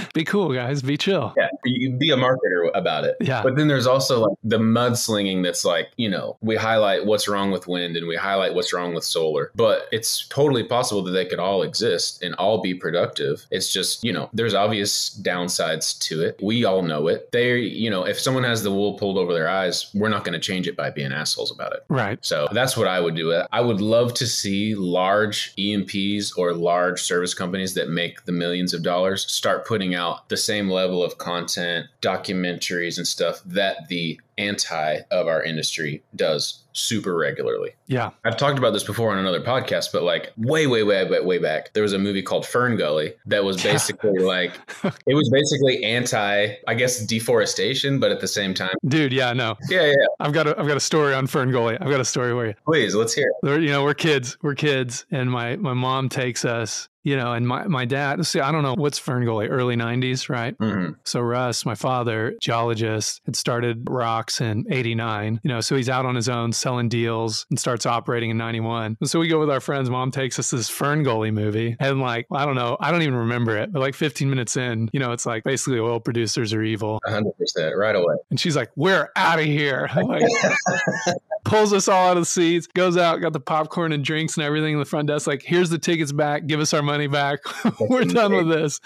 be 0.13 0.23
cool, 0.23 0.53
guys. 0.53 0.81
Be 0.81 0.97
chill. 0.97 1.33
Yeah, 1.37 1.49
you 1.65 1.91
be 1.91 2.11
a 2.11 2.17
marketer 2.17 2.69
about 2.73 3.05
it. 3.05 3.15
Yeah. 3.19 3.41
But 3.43 3.55
then 3.55 3.67
there's 3.67 3.87
also 3.87 4.21
like 4.27 4.37
the 4.43 4.59
mudslinging 4.59 5.43
that's 5.43 5.65
like 5.65 5.89
you 5.97 6.09
know 6.09 6.37
we 6.41 6.55
highlight 6.55 7.05
what's 7.05 7.27
wrong 7.27 7.51
with 7.51 7.67
wind 7.67 7.95
and 7.97 8.07
we 8.07 8.15
highlight 8.15 8.53
what's 8.53 8.73
wrong 8.73 8.93
with 8.93 9.03
solar, 9.03 9.51
but 9.55 9.87
it's 9.91 10.27
totally 10.27 10.63
possible 10.63 11.03
that 11.03 11.11
they 11.11 11.25
could 11.25 11.39
all 11.39 11.63
exist 11.63 12.21
and 12.23 12.35
all 12.35 12.61
be 12.61 12.73
productive. 12.73 13.45
It's 13.51 13.71
just 13.71 14.03
you 14.03 14.13
know 14.13 14.29
there's 14.33 14.53
obvious 14.53 15.19
downsides 15.21 15.97
to 16.07 16.21
it. 16.21 16.39
We 16.41 16.65
all 16.65 16.81
know 16.81 17.07
it 17.07 17.12
they 17.31 17.57
you 17.59 17.89
know 17.89 18.05
if 18.05 18.19
someone 18.19 18.43
has 18.43 18.63
the 18.63 18.71
wool 18.71 18.93
pulled 18.93 19.17
over 19.17 19.33
their 19.33 19.49
eyes 19.49 19.89
we're 19.93 20.09
not 20.09 20.23
going 20.23 20.33
to 20.33 20.39
change 20.39 20.67
it 20.67 20.75
by 20.75 20.89
being 20.89 21.11
assholes 21.11 21.51
about 21.51 21.73
it. 21.73 21.83
Right. 21.89 22.17
So 22.21 22.47
that's 22.51 22.77
what 22.77 22.87
i 22.87 22.99
would 22.99 23.15
do. 23.15 23.33
I 23.51 23.61
would 23.61 23.81
love 23.81 24.13
to 24.15 24.27
see 24.27 24.75
large 24.75 25.53
E&Ps 25.57 26.33
or 26.33 26.53
large 26.53 27.01
service 27.01 27.33
companies 27.33 27.73
that 27.75 27.89
make 27.89 28.25
the 28.25 28.31
millions 28.31 28.73
of 28.73 28.83
dollars 28.83 29.29
start 29.31 29.65
putting 29.65 29.95
out 29.95 30.29
the 30.29 30.37
same 30.37 30.69
level 30.69 31.03
of 31.03 31.17
content 31.17 31.87
documentaries 32.01 32.97
and 32.97 33.07
stuff 33.07 33.41
that 33.45 33.87
the 33.87 34.19
anti 34.37 34.99
of 35.11 35.27
our 35.27 35.43
industry 35.43 36.03
does 36.15 36.63
super 36.73 37.15
regularly. 37.15 37.71
Yeah. 37.87 38.11
I've 38.25 38.37
talked 38.37 38.57
about 38.57 38.71
this 38.71 38.83
before 38.83 39.11
on 39.11 39.19
another 39.19 39.41
podcast, 39.41 39.91
but 39.91 40.03
like 40.03 40.33
way, 40.37 40.67
way, 40.67 40.83
way, 40.83 41.07
way, 41.07 41.21
way 41.21 41.37
back, 41.37 41.71
there 41.73 41.83
was 41.83 41.93
a 41.93 41.99
movie 41.99 42.21
called 42.21 42.45
Fern 42.45 42.77
Gully 42.77 43.13
that 43.25 43.43
was 43.43 43.61
basically 43.63 44.19
like, 44.19 44.53
it 45.05 45.13
was 45.13 45.29
basically 45.29 45.83
anti, 45.83 46.55
I 46.67 46.73
guess, 46.73 47.05
deforestation, 47.05 47.99
but 47.99 48.11
at 48.11 48.19
the 48.19 48.27
same 48.27 48.53
time. 48.53 48.75
Dude, 48.87 49.13
yeah, 49.13 49.33
no. 49.33 49.55
Yeah, 49.69 49.85
yeah. 49.85 49.93
I've 50.19 50.33
got 50.33 50.47
a, 50.47 50.59
I've 50.59 50.67
got 50.67 50.77
a 50.77 50.81
story 50.81 51.13
on 51.13 51.27
Fern 51.27 51.51
Gully. 51.51 51.77
I've 51.79 51.89
got 51.89 51.99
a 51.99 52.05
story 52.05 52.31
for 52.31 52.47
you. 52.47 52.53
Please, 52.65 52.95
let's 52.95 53.13
hear 53.13 53.31
it. 53.43 53.61
You 53.61 53.69
know, 53.69 53.83
we're 53.83 53.93
kids. 53.93 54.37
We're 54.41 54.55
kids. 54.55 55.05
And 55.11 55.29
my, 55.29 55.55
my 55.57 55.73
mom 55.73 56.09
takes 56.09 56.45
us 56.45 56.89
you 57.03 57.17
know, 57.17 57.33
and 57.33 57.47
my, 57.47 57.67
my 57.67 57.85
dad, 57.85 58.25
see, 58.25 58.39
I 58.39 58.51
don't 58.51 58.63
know 58.63 58.75
what's 58.75 58.97
Fern 58.97 59.25
Gully, 59.25 59.47
early 59.47 59.75
90s, 59.75 60.29
right? 60.29 60.57
Mm-hmm. 60.57 60.93
So 61.03 61.21
Russ, 61.21 61.65
my 61.65 61.75
father, 61.75 62.35
geologist, 62.41 63.21
had 63.25 63.35
started 63.35 63.87
ROX 63.89 64.41
in 64.41 64.65
89, 64.69 65.41
you 65.43 65.49
know, 65.49 65.61
so 65.61 65.75
he's 65.75 65.89
out 65.89 66.05
on 66.05 66.15
his 66.15 66.29
own 66.29 66.53
selling 66.53 66.89
deals 66.89 67.45
and 67.49 67.59
starts 67.59 67.85
operating 67.85 68.29
in 68.29 68.37
91. 68.37 68.97
And 68.99 69.09
so 69.09 69.19
we 69.19 69.27
go 69.27 69.39
with 69.39 69.49
our 69.49 69.59
friends. 69.59 69.89
Mom 69.89 70.11
takes 70.11 70.39
us 70.39 70.51
this 70.51 70.69
Fern 70.69 71.03
Gully 71.03 71.31
movie. 71.31 71.75
And 71.79 71.99
like, 71.99 72.27
I 72.31 72.45
don't 72.45 72.55
know, 72.55 72.77
I 72.79 72.91
don't 72.91 73.01
even 73.01 73.15
remember 73.15 73.57
it, 73.57 73.71
but 73.71 73.79
like 73.79 73.95
15 73.95 74.29
minutes 74.29 74.55
in, 74.57 74.89
you 74.93 74.99
know, 74.99 75.11
it's 75.11 75.25
like 75.25 75.43
basically 75.43 75.79
oil 75.79 75.99
producers 75.99 76.53
are 76.53 76.63
evil. 76.63 77.01
100% 77.05 77.75
right 77.75 77.95
away. 77.95 78.15
And 78.29 78.39
she's 78.39 78.55
like, 78.55 78.71
we're 78.75 79.09
out 79.15 79.39
of 79.39 79.45
here. 79.45 79.89
Like, 80.03 80.23
pulls 81.43 81.73
us 81.73 81.87
all 81.87 82.09
out 82.09 82.17
of 82.17 82.21
the 82.21 82.25
seats, 82.25 82.67
goes 82.67 82.97
out, 82.97 83.21
got 83.21 83.33
the 83.33 83.39
popcorn 83.39 83.91
and 83.91 84.03
drinks 84.03 84.37
and 84.37 84.43
everything 84.43 84.73
in 84.73 84.79
the 84.79 84.85
front 84.85 85.07
desk. 85.07 85.27
Like, 85.27 85.43
here's 85.43 85.69
the 85.69 85.77
tickets 85.77 86.11
back. 86.11 86.47
Give 86.47 86.59
us 86.59 86.73
our 86.73 86.81
money 86.81 87.07
back. 87.07 87.39
We're 87.79 88.05
done 88.05 88.33
with 88.33 88.49
this 88.49 88.79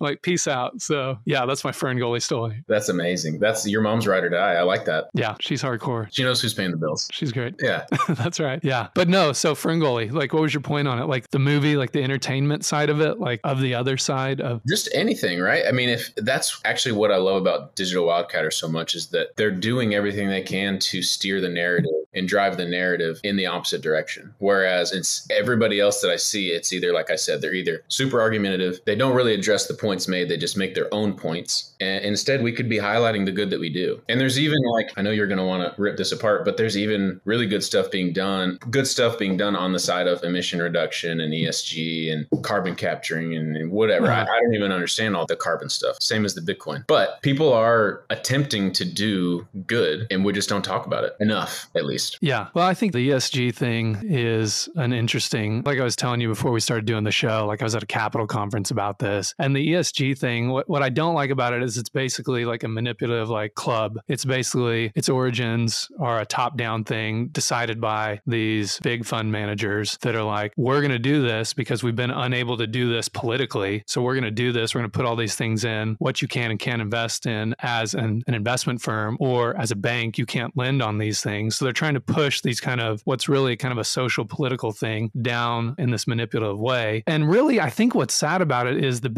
like 0.00 0.22
peace 0.22 0.46
out. 0.46 0.80
So 0.80 1.18
yeah, 1.24 1.46
that's 1.46 1.64
my 1.64 1.72
Fern 1.72 1.98
Gully 1.98 2.20
story. 2.20 2.62
That's 2.68 2.88
amazing. 2.88 3.38
That's 3.38 3.66
your 3.66 3.82
mom's 3.82 4.06
ride 4.06 4.24
or 4.24 4.28
die. 4.28 4.54
I 4.54 4.62
like 4.62 4.84
that. 4.86 5.08
Yeah, 5.14 5.36
she's 5.40 5.62
hardcore. 5.62 6.08
She 6.12 6.22
knows 6.22 6.40
who's 6.40 6.54
paying 6.54 6.70
the 6.70 6.76
bills. 6.76 7.08
She's 7.12 7.32
great. 7.32 7.54
Yeah, 7.60 7.86
that's 8.08 8.40
right. 8.40 8.60
Yeah, 8.62 8.88
but 8.94 9.08
no. 9.08 9.32
So 9.32 9.54
Fern 9.54 9.80
Gully, 9.80 10.10
like, 10.10 10.32
what 10.32 10.42
was 10.42 10.52
your 10.52 10.60
point 10.60 10.88
on 10.88 10.98
it? 10.98 11.06
Like 11.06 11.30
the 11.30 11.38
movie, 11.38 11.76
like 11.76 11.92
the 11.92 12.02
entertainment 12.02 12.64
side 12.64 12.90
of 12.90 13.00
it, 13.00 13.18
like 13.18 13.40
of 13.44 13.60
the 13.60 13.74
other 13.74 13.96
side 13.96 14.40
of 14.40 14.62
just 14.66 14.88
anything, 14.94 15.40
right? 15.40 15.64
I 15.66 15.72
mean, 15.72 15.88
if 15.88 16.14
that's 16.16 16.60
actually 16.64 16.92
what 16.92 17.10
I 17.10 17.16
love 17.16 17.40
about 17.40 17.76
Digital 17.76 18.06
Wildcatter 18.06 18.52
so 18.52 18.68
much 18.68 18.94
is 18.94 19.08
that 19.08 19.36
they're 19.36 19.50
doing 19.50 19.94
everything 19.94 20.28
they 20.28 20.42
can 20.42 20.78
to 20.78 21.02
steer 21.02 21.40
the 21.40 21.48
narrative 21.48 21.90
and 22.14 22.28
drive 22.28 22.56
the 22.56 22.64
narrative 22.64 23.20
in 23.24 23.36
the 23.36 23.46
opposite 23.46 23.82
direction. 23.82 24.34
Whereas 24.38 24.92
it's 24.92 25.26
everybody 25.30 25.80
else 25.80 26.00
that 26.00 26.10
I 26.10 26.16
see, 26.16 26.48
it's 26.48 26.72
either 26.72 26.92
like 26.92 27.10
I 27.10 27.16
said, 27.16 27.40
they're 27.40 27.54
either 27.54 27.82
super 27.88 28.20
argumentative, 28.20 28.80
they 28.86 28.94
don't 28.94 29.14
really 29.14 29.34
address 29.34 29.66
the 29.66 29.74
points 29.84 30.08
made, 30.08 30.30
they 30.30 30.38
just 30.38 30.56
make 30.56 30.74
their 30.74 30.92
own 30.92 31.12
points. 31.14 31.74
And 31.78 32.02
instead, 32.04 32.42
we 32.42 32.52
could 32.52 32.70
be 32.70 32.78
highlighting 32.78 33.26
the 33.26 33.32
good 33.32 33.50
that 33.50 33.60
we 33.60 33.68
do. 33.68 34.00
And 34.08 34.18
there's 34.18 34.38
even 34.38 34.58
like, 34.72 34.90
I 34.96 35.02
know 35.02 35.10
you're 35.10 35.26
going 35.26 35.38
to 35.38 35.44
want 35.44 35.62
to 35.62 35.80
rip 35.80 35.98
this 35.98 36.10
apart, 36.10 36.44
but 36.44 36.56
there's 36.56 36.76
even 36.78 37.20
really 37.24 37.46
good 37.46 37.62
stuff 37.62 37.90
being 37.90 38.12
done, 38.14 38.58
good 38.70 38.86
stuff 38.86 39.18
being 39.18 39.36
done 39.36 39.54
on 39.54 39.72
the 39.72 39.78
side 39.78 40.06
of 40.06 40.24
emission 40.24 40.60
reduction 40.60 41.20
and 41.20 41.34
ESG 41.34 42.10
and 42.10 42.26
carbon 42.42 42.74
capturing 42.74 43.34
and, 43.34 43.54
whatever. 43.70 44.10
I, 44.10 44.22
I 44.22 44.40
don't 44.40 44.54
even 44.54 44.72
understand 44.72 45.16
all 45.16 45.26
the 45.26 45.36
carbon 45.36 45.68
stuff, 45.68 45.96
same 46.00 46.24
as 46.24 46.34
the 46.34 46.40
Bitcoin. 46.40 46.84
But 46.86 47.20
people 47.22 47.52
are 47.52 48.04
attempting 48.10 48.72
to 48.72 48.84
do 48.84 49.46
good, 49.66 50.06
and 50.10 50.24
we 50.24 50.32
just 50.32 50.48
don't 50.48 50.64
talk 50.64 50.86
about 50.86 51.04
it 51.04 51.14
enough, 51.20 51.68
at 51.74 51.84
least. 51.84 52.18
Yeah. 52.20 52.48
Well, 52.54 52.66
I 52.66 52.74
think 52.74 52.92
the 52.92 53.10
ESG 53.10 53.54
thing 53.54 53.98
is 54.04 54.68
an 54.76 54.92
interesting, 54.92 55.62
like 55.64 55.78
I 55.78 55.84
was 55.84 55.96
telling 55.96 56.20
you 56.20 56.28
before 56.28 56.52
we 56.52 56.60
started 56.60 56.86
doing 56.86 57.04
the 57.04 57.12
show, 57.12 57.46
like 57.46 57.62
I 57.62 57.64
was 57.64 57.74
at 57.74 57.82
a 57.82 57.86
capital 57.86 58.26
conference 58.26 58.70
about 58.70 58.98
this. 58.98 59.34
And 59.38 59.54
the 59.54 59.73
ESG 59.74 60.18
thing, 60.18 60.50
what, 60.50 60.68
what 60.68 60.82
I 60.82 60.88
don't 60.88 61.14
like 61.14 61.30
about 61.30 61.52
it 61.52 61.62
is 61.62 61.76
it's 61.76 61.88
basically 61.88 62.44
like 62.44 62.62
a 62.62 62.68
manipulative 62.68 63.28
like 63.28 63.54
club. 63.54 63.98
It's 64.08 64.24
basically 64.24 64.92
its 64.94 65.08
origins 65.08 65.88
are 66.00 66.20
a 66.20 66.26
top 66.26 66.56
down 66.56 66.84
thing 66.84 67.28
decided 67.28 67.80
by 67.80 68.20
these 68.26 68.78
big 68.80 69.04
fund 69.04 69.30
managers 69.32 69.98
that 70.02 70.14
are 70.14 70.22
like, 70.22 70.52
we're 70.56 70.80
going 70.80 70.90
to 70.90 70.98
do 70.98 71.22
this 71.22 71.52
because 71.52 71.82
we've 71.82 71.96
been 71.96 72.10
unable 72.10 72.56
to 72.56 72.66
do 72.66 72.88
this 72.88 73.08
politically. 73.08 73.82
So 73.86 74.02
we're 74.02 74.14
going 74.14 74.24
to 74.24 74.30
do 74.30 74.52
this. 74.52 74.74
We're 74.74 74.80
going 74.80 74.90
to 74.90 74.96
put 74.96 75.06
all 75.06 75.16
these 75.16 75.34
things 75.34 75.64
in 75.64 75.96
what 75.98 76.22
you 76.22 76.28
can 76.28 76.50
and 76.50 76.60
can't 76.60 76.82
invest 76.82 77.26
in 77.26 77.54
as 77.60 77.94
an, 77.94 78.22
an 78.26 78.34
investment 78.34 78.80
firm 78.80 79.16
or 79.20 79.56
as 79.56 79.70
a 79.70 79.76
bank. 79.76 80.18
You 80.18 80.26
can't 80.26 80.56
lend 80.56 80.82
on 80.82 80.98
these 80.98 81.22
things. 81.22 81.56
So 81.56 81.64
they're 81.64 81.72
trying 81.72 81.94
to 81.94 82.00
push 82.00 82.40
these 82.40 82.60
kind 82.60 82.80
of 82.80 83.00
what's 83.04 83.28
really 83.28 83.56
kind 83.56 83.72
of 83.72 83.78
a 83.78 83.84
social 83.84 84.24
political 84.24 84.72
thing 84.72 85.10
down 85.22 85.74
in 85.78 85.90
this 85.90 86.06
manipulative 86.06 86.58
way. 86.58 87.02
And 87.06 87.28
really, 87.28 87.60
I 87.60 87.70
think 87.70 87.94
what's 87.94 88.14
sad 88.14 88.40
about 88.40 88.66
it 88.66 88.82
is 88.82 89.00
the 89.00 89.10